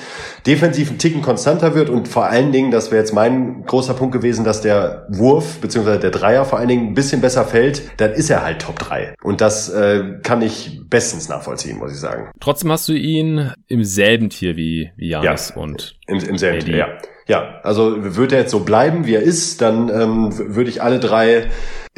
[0.46, 4.14] defensiv ein Ticken konstanter wird und vor allen Dingen, das wäre jetzt mein großer Punkt
[4.14, 8.12] gewesen, dass der Wurf beziehungsweise der Dreier vor allen Dingen ein bisschen besser fällt, dann
[8.12, 9.14] ist er halt Top 3.
[9.22, 12.30] Und das äh, kann ich bestens nachvollziehen, muss ich sagen.
[12.40, 16.64] Trotzdem hast du ihn im selben Tier wie, wie Janis ja, und im, im selben
[16.64, 16.88] Tier, ja.
[17.28, 20.98] Ja, also würde er jetzt so bleiben, wie er ist, dann ähm, würde ich alle
[20.98, 21.48] drei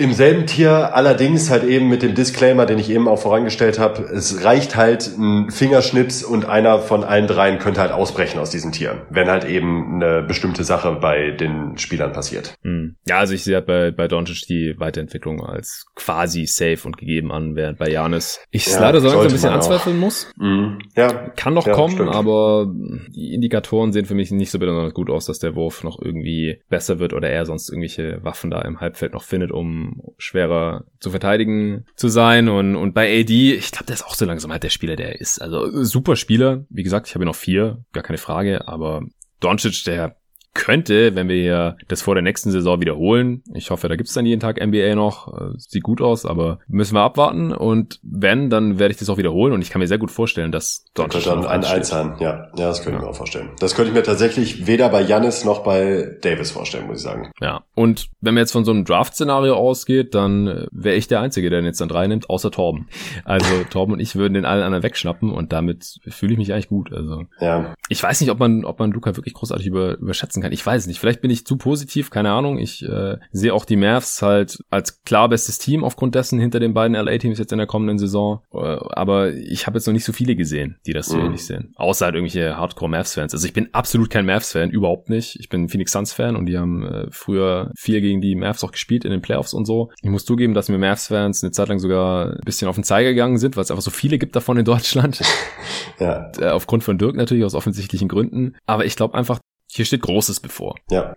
[0.00, 4.02] im selben Tier, allerdings halt eben mit dem Disclaimer, den ich eben auch vorangestellt habe,
[4.04, 8.72] es reicht halt ein Fingerschnips und einer von allen dreien könnte halt ausbrechen aus diesem
[8.72, 12.54] Tier, wenn halt eben eine bestimmte Sache bei den Spielern passiert.
[12.62, 12.96] Hm.
[13.06, 17.30] Ja, also ich sehe halt bei, bei Doncic die Weiterentwicklung als quasi safe und gegeben
[17.30, 20.32] an, während bei Janis ich es ja, leider so ein bisschen anzweifeln muss.
[20.38, 20.78] Mhm.
[20.96, 21.12] Ja.
[21.36, 22.14] Kann noch ja, kommen, stimmt.
[22.14, 22.72] aber
[23.14, 26.62] die Indikatoren sehen für mich nicht so besonders gut aus, dass der Wurf noch irgendwie
[26.68, 31.10] besser wird oder er sonst irgendwelche Waffen da im Halbfeld noch findet, um schwerer zu
[31.10, 32.48] verteidigen zu sein.
[32.48, 35.14] Und, und bei AD, ich glaube, der ist auch so langsam halt der Spieler, der
[35.14, 35.40] er ist.
[35.40, 36.64] Also super Spieler.
[36.68, 39.02] Wie gesagt, ich habe noch vier, gar keine Frage, aber
[39.40, 40.16] Doncic, der
[40.54, 43.42] könnte, wenn wir hier das vor der nächsten Saison wiederholen.
[43.54, 45.28] Ich hoffe, da gibt's dann jeden Tag NBA noch.
[45.28, 47.52] Äh, sieht gut aus, aber müssen wir abwarten.
[47.52, 49.52] Und wenn, dann werde ich das auch wiederholen.
[49.52, 52.16] Und ich kann mir sehr gut vorstellen, dass dort dann ein Einzahn.
[52.20, 52.96] Ja, ja, das könnte ja.
[52.98, 53.50] ich mir auch vorstellen.
[53.60, 57.30] Das könnte ich mir tatsächlich weder bei Janis noch bei Davis vorstellen, muss ich sagen.
[57.40, 61.20] Ja, und wenn man jetzt von so einem Draft-Szenario ausgeht, dann äh, wäre ich der
[61.20, 62.88] Einzige, der den jetzt dann drei nimmt, außer Torben.
[63.24, 66.68] Also Torben und ich würden den allen anderen wegschnappen und damit fühle ich mich eigentlich
[66.68, 66.92] gut.
[66.92, 67.74] Also ja.
[67.88, 70.52] ich weiß nicht, ob man, ob man Luca wirklich großartig über, überschätzen einschätzen kann.
[70.52, 72.58] Ich weiß nicht, vielleicht bin ich zu positiv, keine Ahnung.
[72.58, 76.74] Ich äh, sehe auch die Mavs halt als klar bestes Team aufgrund dessen hinter den
[76.74, 78.40] beiden LA-Teams jetzt in der kommenden Saison.
[78.52, 81.26] Äh, aber ich habe jetzt noch nicht so viele gesehen, die das so mhm.
[81.26, 81.72] ähnlich sehen.
[81.76, 83.32] Außer halt irgendwelche Hardcore-Mavs-Fans.
[83.32, 85.38] Also ich bin absolut kein Mavs-Fan, überhaupt nicht.
[85.38, 89.04] Ich bin Phoenix Suns-Fan und die haben äh, früher viel gegen die Mavs auch gespielt
[89.04, 89.90] in den Playoffs und so.
[90.02, 93.10] Ich muss zugeben, dass mir Mavs-Fans eine Zeit lang sogar ein bisschen auf den Zeiger
[93.10, 95.20] gegangen sind, weil es einfach so viele gibt davon in Deutschland.
[95.98, 96.30] ja.
[96.38, 98.54] Äh, aufgrund von Dirk natürlich aus offensichtlichen Gründen.
[98.66, 99.40] Aber ich glaube einfach,
[99.74, 100.76] hier steht Großes bevor.
[100.90, 101.14] Ja.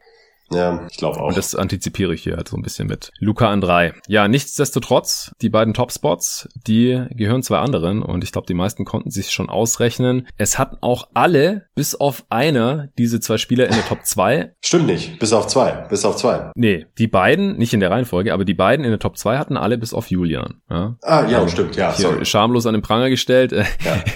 [0.54, 1.28] Ja, ich glaube auch.
[1.28, 3.12] Und das antizipiere ich hier halt so ein bisschen mit.
[3.20, 3.94] Luca an drei.
[4.08, 9.12] Ja, nichtsdestotrotz, die beiden Topspots, die gehören zwei anderen und ich glaube, die meisten konnten
[9.12, 10.28] sich schon ausrechnen.
[10.38, 14.54] Es hatten auch alle, bis auf einer, diese zwei Spieler in der Top 2.
[14.62, 16.52] Stimmt nicht, bis auf zwei, bis auf zwei.
[16.56, 19.58] Nee, die beiden, nicht in der Reihenfolge, aber die beiden in der Top 2 hatten
[19.58, 20.62] alle bis auf Julian.
[20.70, 20.98] Ja?
[21.02, 22.26] Ah, ja, also, stimmt, ja, sorry.
[22.26, 23.52] Schamlos an den Pranger gestellt.
[23.52, 23.66] Ja.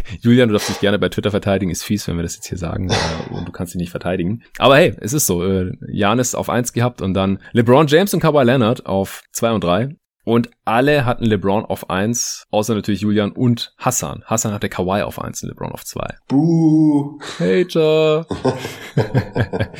[0.22, 2.58] Julian, du darfst dich gerne bei Twitter verteidigen, ist fies, wenn wir das jetzt hier
[2.58, 4.44] sagen äh, und du kannst dich nicht verteidigen.
[4.58, 8.14] Aber hey, es ist so, äh, Janis Giannis auf eins gehabt und dann LeBron James
[8.14, 9.96] und Kawhi Leonard auf zwei und drei.
[10.24, 14.24] Und alle hatten LeBron auf eins, außer natürlich Julian und Hassan.
[14.26, 16.16] Hassan hatte Kawhi auf eins und LeBron auf zwei.
[16.28, 17.18] Buh.
[17.40, 18.26] Hater.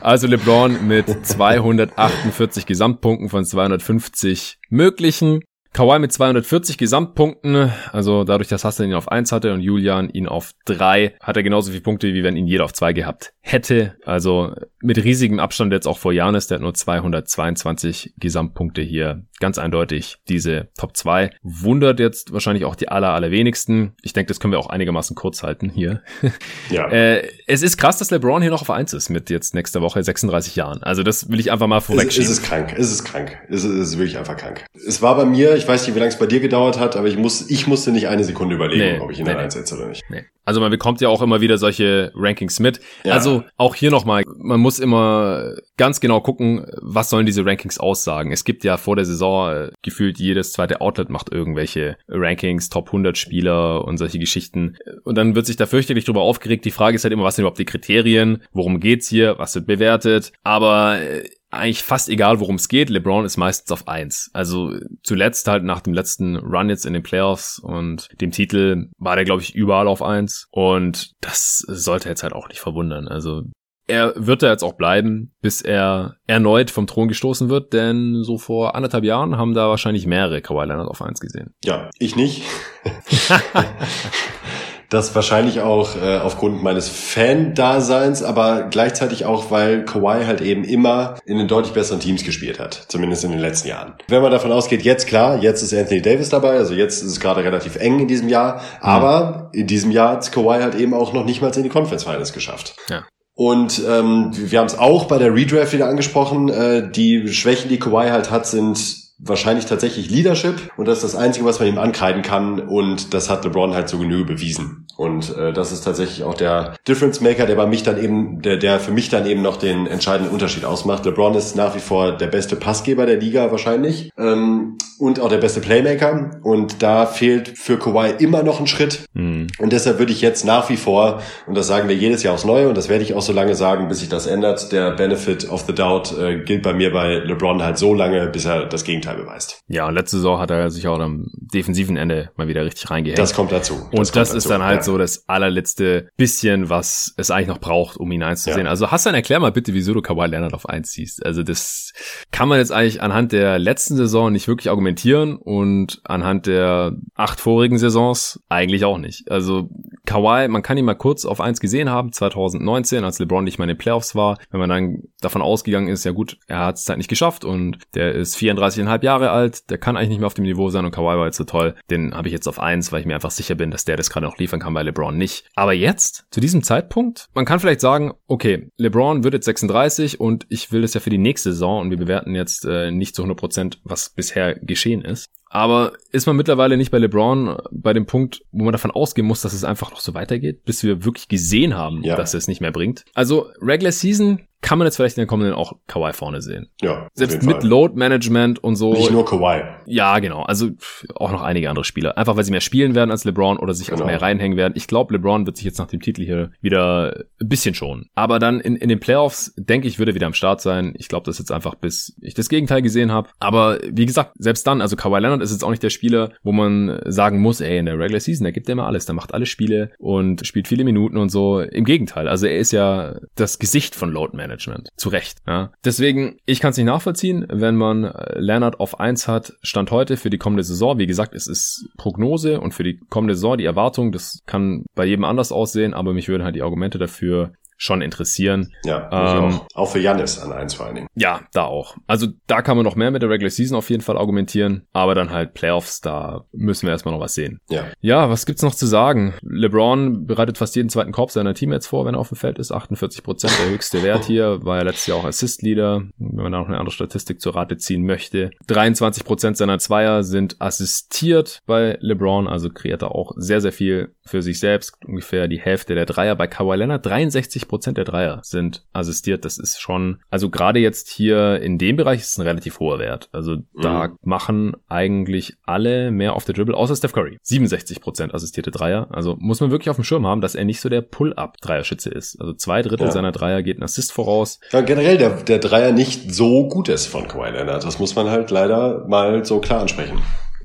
[0.00, 5.42] also LeBron mit 248 Gesamtpunkten von 250 möglichen.
[5.72, 10.26] Kawhi mit 240 Gesamtpunkten, also dadurch, dass Hassan ihn auf 1 hatte und Julian ihn
[10.26, 13.96] auf 3, hat er genauso viele Punkte, wie wenn ihn jeder auf 2 gehabt hätte.
[14.04, 19.24] Also mit riesigem Abstand jetzt auch vor Janis, der hat nur 222 Gesamtpunkte hier.
[19.40, 21.30] Ganz eindeutig diese Top 2.
[21.42, 23.94] Wundert jetzt wahrscheinlich auch die aller, allerwenigsten.
[24.02, 26.02] Ich denke, das können wir auch einigermaßen kurz halten hier.
[26.70, 26.88] Ja.
[26.90, 30.02] äh, es ist krass, dass LeBron hier noch auf 1 ist mit jetzt nächster Woche
[30.02, 30.82] 36 Jahren.
[30.82, 32.24] Also das will ich einfach mal vorwegschieben.
[32.24, 33.38] Es, es ist krank, es ist krank.
[33.48, 34.64] Es ist, es ist wirklich einfach krank.
[34.74, 37.06] Es war bei mir, ich weiß nicht, wie lange es bei dir gedauert hat, aber
[37.06, 39.76] ich muss, ich musste nicht eine Sekunde überlegen, nee, ob ich ihn nee, da reinsetze
[39.76, 40.02] oder nicht.
[40.08, 40.24] Nee.
[40.44, 42.80] Also man bekommt ja auch immer wieder solche Rankings mit.
[43.04, 43.12] Ja.
[43.12, 48.32] Also auch hier nochmal, man muss immer ganz genau gucken, was sollen diese Rankings aussagen.
[48.32, 52.86] Es gibt ja vor der Saison äh, gefühlt jedes zweite Outlet macht irgendwelche Rankings, Top
[52.86, 54.78] 100 Spieler und solche Geschichten.
[55.04, 56.64] Und dann wird sich da fürchterlich drüber aufgeregt.
[56.64, 58.42] Die Frage ist halt immer, was sind überhaupt die Kriterien?
[58.52, 59.38] Worum geht's hier?
[59.38, 60.32] Was wird bewertet?
[60.44, 62.90] Aber äh, eigentlich fast egal, worum es geht.
[62.90, 64.30] LeBron ist meistens auf eins.
[64.32, 69.16] Also zuletzt halt nach dem letzten Run jetzt in den Playoffs und dem Titel war
[69.16, 70.48] der, glaube ich, überall auf eins.
[70.50, 73.08] Und das sollte jetzt halt auch nicht verwundern.
[73.08, 73.42] Also
[73.86, 78.36] er wird da jetzt auch bleiben, bis er erneut vom Thron gestoßen wird, denn so
[78.36, 81.54] vor anderthalb Jahren haben da wahrscheinlich mehrere Kawhi Leonard auf eins gesehen.
[81.64, 82.42] Ja, ich nicht.
[84.90, 91.16] Das wahrscheinlich auch äh, aufgrund meines Fan-Daseins, aber gleichzeitig auch, weil Kawhi halt eben immer
[91.26, 92.86] in den deutlich besseren Teams gespielt hat.
[92.88, 93.94] Zumindest in den letzten Jahren.
[94.08, 97.20] Wenn man davon ausgeht, jetzt klar, jetzt ist Anthony Davis dabei, also jetzt ist es
[97.20, 101.12] gerade relativ eng in diesem Jahr, aber in diesem Jahr hat Kawhi halt eben auch
[101.12, 102.74] noch nicht mal in die Conference Finals geschafft.
[102.88, 103.04] Ja.
[103.34, 106.48] Und ähm, wir haben es auch bei der Redraft wieder angesprochen.
[106.48, 111.20] Äh, die Schwächen, die Kawhi halt hat, sind wahrscheinlich tatsächlich Leadership und das ist das
[111.20, 114.87] Einzige, was man ihm ankreiden kann und das hat LeBron halt so Genüge bewiesen.
[114.98, 118.56] Und äh, das ist tatsächlich auch der Difference Maker, der bei mich dann eben, der,
[118.56, 121.06] der für mich dann eben noch den entscheidenden Unterschied ausmacht.
[121.06, 124.10] LeBron ist nach wie vor der beste Passgeber der Liga wahrscheinlich.
[124.18, 126.40] Ähm, und auch der beste Playmaker.
[126.42, 129.04] Und da fehlt für Kawhi immer noch ein Schritt.
[129.14, 129.46] Mhm.
[129.60, 132.44] Und deshalb würde ich jetzt nach wie vor, und das sagen wir jedes Jahr aufs
[132.44, 135.48] Neue, und das werde ich auch so lange sagen, bis sich das ändert, der Benefit
[135.48, 138.82] of the Doubt äh, gilt bei mir bei LeBron halt so lange, bis er das
[138.82, 139.60] Gegenteil beweist.
[139.68, 143.20] Ja, und letzte Saison hat er sich auch am defensiven Ende mal wieder richtig reingehängt.
[143.20, 143.74] Das kommt dazu.
[143.92, 144.82] Das und das ist dann halt ja.
[144.88, 148.64] So das allerletzte bisschen, was es eigentlich noch braucht, um ihn einzusehen.
[148.64, 148.70] Ja.
[148.70, 151.24] Also Hassan, erklär mal bitte, wieso du Kawhi Leonard auf eins siehst.
[151.24, 151.92] Also das
[152.30, 157.38] kann man jetzt eigentlich anhand der letzten Saison nicht wirklich argumentieren und anhand der acht
[157.38, 159.30] vorigen Saisons eigentlich auch nicht.
[159.30, 159.68] Also
[160.06, 163.64] Kawhi, man kann ihn mal kurz auf eins gesehen haben, 2019, als LeBron nicht mal
[163.64, 164.38] in den Playoffs war.
[164.50, 167.78] Wenn man dann davon ausgegangen ist, ja gut, er hat es halt nicht geschafft und
[167.94, 170.92] der ist 34,5 Jahre alt, der kann eigentlich nicht mehr auf dem Niveau sein und
[170.92, 171.74] Kawhi war jetzt so toll.
[171.90, 174.08] Den habe ich jetzt auf eins, weil ich mir einfach sicher bin, dass der das
[174.08, 175.44] gerade noch liefern kann bei LeBron nicht.
[175.56, 180.46] Aber jetzt, zu diesem Zeitpunkt, man kann vielleicht sagen, okay, LeBron wird jetzt 36 und
[180.50, 183.22] ich will das ja für die nächste Saison und wir bewerten jetzt äh, nicht zu
[183.22, 185.26] 100 Prozent, was bisher geschehen ist.
[185.50, 189.40] Aber ist man mittlerweile nicht bei LeBron bei dem Punkt, wo man davon ausgehen muss,
[189.40, 192.14] dass es einfach noch so weitergeht, bis wir wirklich gesehen haben, ja.
[192.14, 193.04] dass es nicht mehr bringt?
[193.14, 196.68] Also Regular Season kann man jetzt vielleicht in den kommenden auch Kawhi vorne sehen.
[196.80, 197.08] Ja.
[197.14, 197.68] Selbst mit Fall.
[197.68, 198.92] Load Management und so.
[198.92, 199.62] Nicht nur Kawhi.
[199.86, 200.42] Ja, genau.
[200.42, 200.70] Also
[201.14, 202.18] auch noch einige andere Spieler.
[202.18, 204.02] Einfach weil sie mehr spielen werden als LeBron oder sich genau.
[204.02, 204.72] auch mehr reinhängen werden.
[204.76, 208.06] Ich glaube, LeBron wird sich jetzt nach dem Titel hier wieder ein bisschen schonen.
[208.14, 210.92] Aber dann in, in den Playoffs, denke ich, würde er wieder am Start sein.
[210.98, 213.28] Ich glaube das jetzt einfach, bis ich das Gegenteil gesehen habe.
[213.38, 216.50] Aber wie gesagt, selbst dann, also Kawhi Leonard ist jetzt auch nicht der Spieler, wo
[216.50, 219.46] man sagen muss, ey, in der Regular Season, der gibt immer alles, der macht alle
[219.46, 221.60] Spiele und spielt viele Minuten und so.
[221.60, 222.28] Im Gegenteil.
[222.28, 224.47] Also er ist ja das Gesicht von Load Management.
[224.48, 224.88] Management.
[224.96, 225.38] Zu Recht.
[225.46, 225.70] Ja.
[225.84, 230.16] Deswegen, ich kann es nicht nachvollziehen, wenn man äh, Leonard auf eins hat, Stand heute
[230.16, 230.98] für die kommende Saison.
[230.98, 235.04] Wie gesagt, es ist Prognose und für die kommende Saison die Erwartung, das kann bei
[235.04, 238.72] jedem anders aussehen, aber mich würden halt die Argumente dafür schon interessieren.
[238.84, 239.66] Ja, ähm, auch.
[239.74, 241.06] auch für Janis an eins vor allen Dingen.
[241.14, 241.96] Ja, da auch.
[242.06, 245.14] Also da kann man noch mehr mit der Regular Season auf jeden Fall argumentieren, aber
[245.14, 247.60] dann halt Playoffs, da müssen wir erstmal noch was sehen.
[247.70, 247.84] Ja.
[248.00, 249.34] Ja, was gibt's noch zu sagen?
[249.42, 252.72] LeBron bereitet fast jeden zweiten Korb seiner Teammates vor, wenn er auf dem Feld ist.
[252.72, 254.64] 48 Prozent der höchste Wert hier.
[254.64, 257.76] War ja letztes Jahr auch Assist-Leader, wenn man da noch eine andere Statistik zur Rate
[257.76, 258.50] ziehen möchte.
[258.66, 264.14] 23 Prozent seiner Zweier sind assistiert bei LeBron, also kreiert er auch sehr, sehr viel
[264.26, 264.94] für sich selbst.
[265.06, 267.06] Ungefähr die Hälfte der Dreier bei Kawhi Leonard.
[267.06, 269.44] 63 Prozent der Dreier sind assistiert.
[269.44, 272.98] Das ist schon, also gerade jetzt hier in dem Bereich ist es ein relativ hoher
[272.98, 273.28] Wert.
[273.32, 273.66] Also mhm.
[273.80, 277.38] da machen eigentlich alle mehr auf der Dribble, außer Steph Curry.
[277.42, 279.08] 67 Prozent assistierte Dreier.
[279.10, 282.40] Also muss man wirklich auf dem Schirm haben, dass er nicht so der Pull-Up-Dreierschütze ist.
[282.40, 283.12] Also zwei Drittel ja.
[283.12, 284.60] seiner Dreier geht ein Assist voraus.
[284.72, 287.84] Ja, generell der, der Dreier nicht so gut ist von Kawhi Leonard.
[287.84, 290.20] Das muss man halt leider mal so klar ansprechen.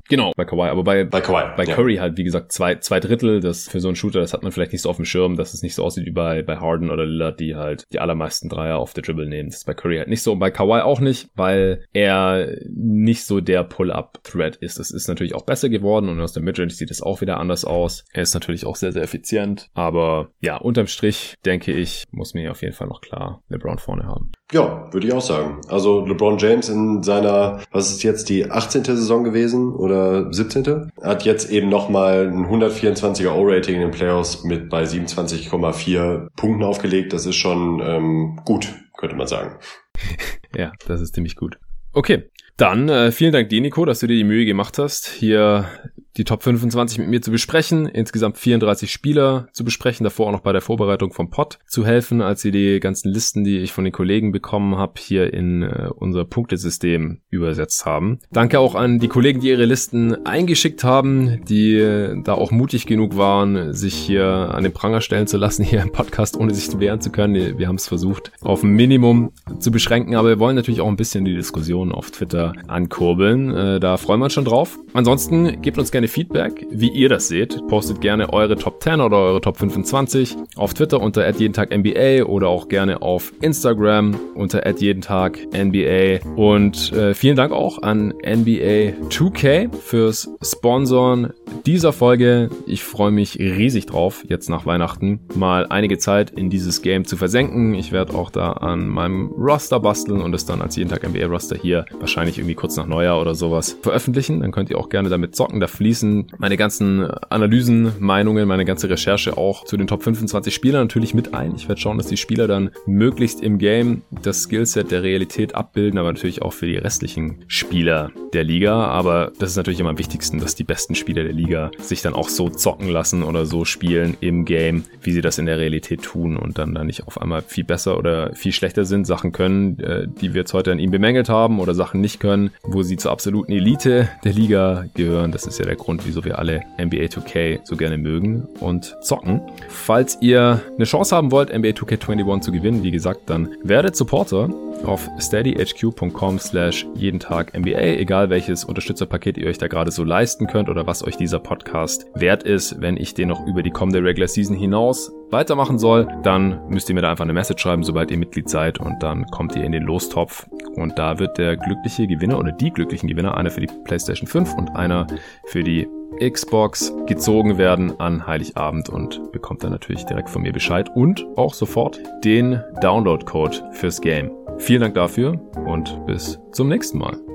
[0.08, 0.68] Genau, bei Kawhi.
[0.68, 1.74] Aber bei, bei, Kawhi, bei ja.
[1.74, 3.40] Curry halt, wie gesagt, zwei, zwei Drittel.
[3.40, 5.54] Das für so einen Shooter, das hat man vielleicht nicht so auf dem Schirm, dass
[5.54, 8.78] es nicht so aussieht wie bei, bei Harden oder Lillard, die halt die allermeisten Dreier
[8.78, 9.48] auf der Dribble nehmen.
[9.48, 10.32] Das ist bei Curry halt nicht so.
[10.32, 14.78] Und bei Kawhi auch nicht, weil er nicht so der Pull-Up-Threat ist.
[14.78, 17.64] Das ist natürlich auch besser geworden und aus der Midrange sieht es auch wieder anders
[17.64, 18.04] aus.
[18.12, 19.68] Er ist natürlich auch sehr, sehr effizient.
[19.74, 24.06] Aber ja, unterm Strich, denke ich, muss hier auf jeden Fall noch klar LeBron vorne
[24.06, 24.32] haben.
[24.54, 25.62] Ja, würde ich auch sagen.
[25.66, 28.84] Also LeBron James in seiner, was ist jetzt die 18.
[28.84, 30.92] Saison gewesen oder 17.
[31.02, 37.12] Hat jetzt eben nochmal ein 124er O-Rating in den Playoffs mit bei 27,4 Punkten aufgelegt.
[37.12, 39.58] Das ist schon ähm, gut, könnte man sagen.
[40.56, 41.58] ja, das ist ziemlich gut.
[41.92, 45.68] Okay, dann äh, vielen Dank dir, Nico, dass du dir die Mühe gemacht hast, hier
[46.16, 50.40] die Top 25 mit mir zu besprechen, insgesamt 34 Spieler zu besprechen, davor auch noch
[50.40, 53.84] bei der Vorbereitung vom Pod zu helfen, als sie die ganzen Listen, die ich von
[53.84, 58.20] den Kollegen bekommen habe, hier in äh, unser Punktesystem übersetzt haben.
[58.30, 62.86] Danke auch an die Kollegen, die ihre Listen eingeschickt haben, die äh, da auch mutig
[62.86, 66.78] genug waren, sich hier an den Pranger stellen zu lassen, hier im Podcast, ohne sich
[66.78, 67.58] wehren zu können.
[67.58, 70.96] Wir haben es versucht, auf ein Minimum zu beschränken, aber wir wollen natürlich auch ein
[70.96, 73.54] bisschen die Diskussion auf Twitter ankurbeln.
[73.54, 74.78] Äh, da freuen wir uns schon drauf.
[74.92, 77.66] Ansonsten gebt uns gerne gerne Feedback, wie ihr das seht.
[77.68, 82.24] Postet gerne eure Top 10 oder eure Top 25 auf Twitter unter jeden Tag NBA
[82.24, 86.26] oder auch gerne auf Instagram unter jeden Tag NBA.
[86.36, 91.32] Und äh, vielen Dank auch an NBA 2K fürs Sponsoren
[91.66, 92.50] dieser Folge.
[92.66, 97.16] Ich freue mich riesig drauf, jetzt nach Weihnachten mal einige Zeit in dieses Game zu
[97.16, 97.74] versenken.
[97.74, 101.26] Ich werde auch da an meinem Roster basteln und es dann als jeden Tag NBA
[101.26, 104.40] Roster hier wahrscheinlich irgendwie kurz nach Neujahr oder sowas veröffentlichen.
[104.40, 105.60] Dann könnt ihr auch gerne damit zocken.
[105.60, 110.52] Da fließt fließen meine ganzen Analysen, Meinungen, meine ganze Recherche auch zu den Top 25
[110.52, 111.54] Spielern natürlich mit ein.
[111.54, 116.00] Ich werde schauen, dass die Spieler dann möglichst im Game das Skillset der Realität abbilden,
[116.00, 118.86] aber natürlich auch für die restlichen Spieler der Liga.
[118.86, 122.14] Aber das ist natürlich immer am wichtigsten, dass die besten Spieler der Liga sich dann
[122.14, 126.02] auch so zocken lassen oder so spielen im Game, wie sie das in der Realität
[126.02, 129.78] tun und dann da nicht auf einmal viel besser oder viel schlechter sind, Sachen können,
[129.78, 132.96] äh, die wir jetzt heute an ihm bemängelt haben oder Sachen nicht können, wo sie
[132.96, 135.30] zur absoluten Elite der Liga gehören.
[135.30, 139.40] Das ist ja der Grund, wieso wir alle NBA 2K so gerne mögen und zocken.
[139.68, 144.48] Falls ihr eine Chance haben wollt, NBA 2K21 zu gewinnen, wie gesagt, dann werdet Supporter
[144.84, 150.46] auf steadyhq.com slash jeden Tag NBA, egal welches Unterstützerpaket ihr euch da gerade so leisten
[150.46, 152.80] könnt oder was euch dieser Podcast wert ist.
[152.80, 156.94] Wenn ich den noch über die kommende Regular Season hinaus weitermachen soll, dann müsst ihr
[156.94, 159.72] mir da einfach eine Message schreiben, sobald ihr Mitglied seid und dann kommt ihr in
[159.72, 160.46] den Lostopf
[160.76, 164.54] und da wird der glückliche Gewinner oder die glücklichen Gewinner, einer für die PlayStation 5
[164.54, 165.06] und einer
[165.46, 165.88] für die
[166.20, 171.54] Xbox gezogen werden an Heiligabend und bekommt dann natürlich direkt von mir Bescheid und auch
[171.54, 174.30] sofort den Download-Code fürs Game.
[174.58, 177.33] Vielen Dank dafür und bis zum nächsten Mal.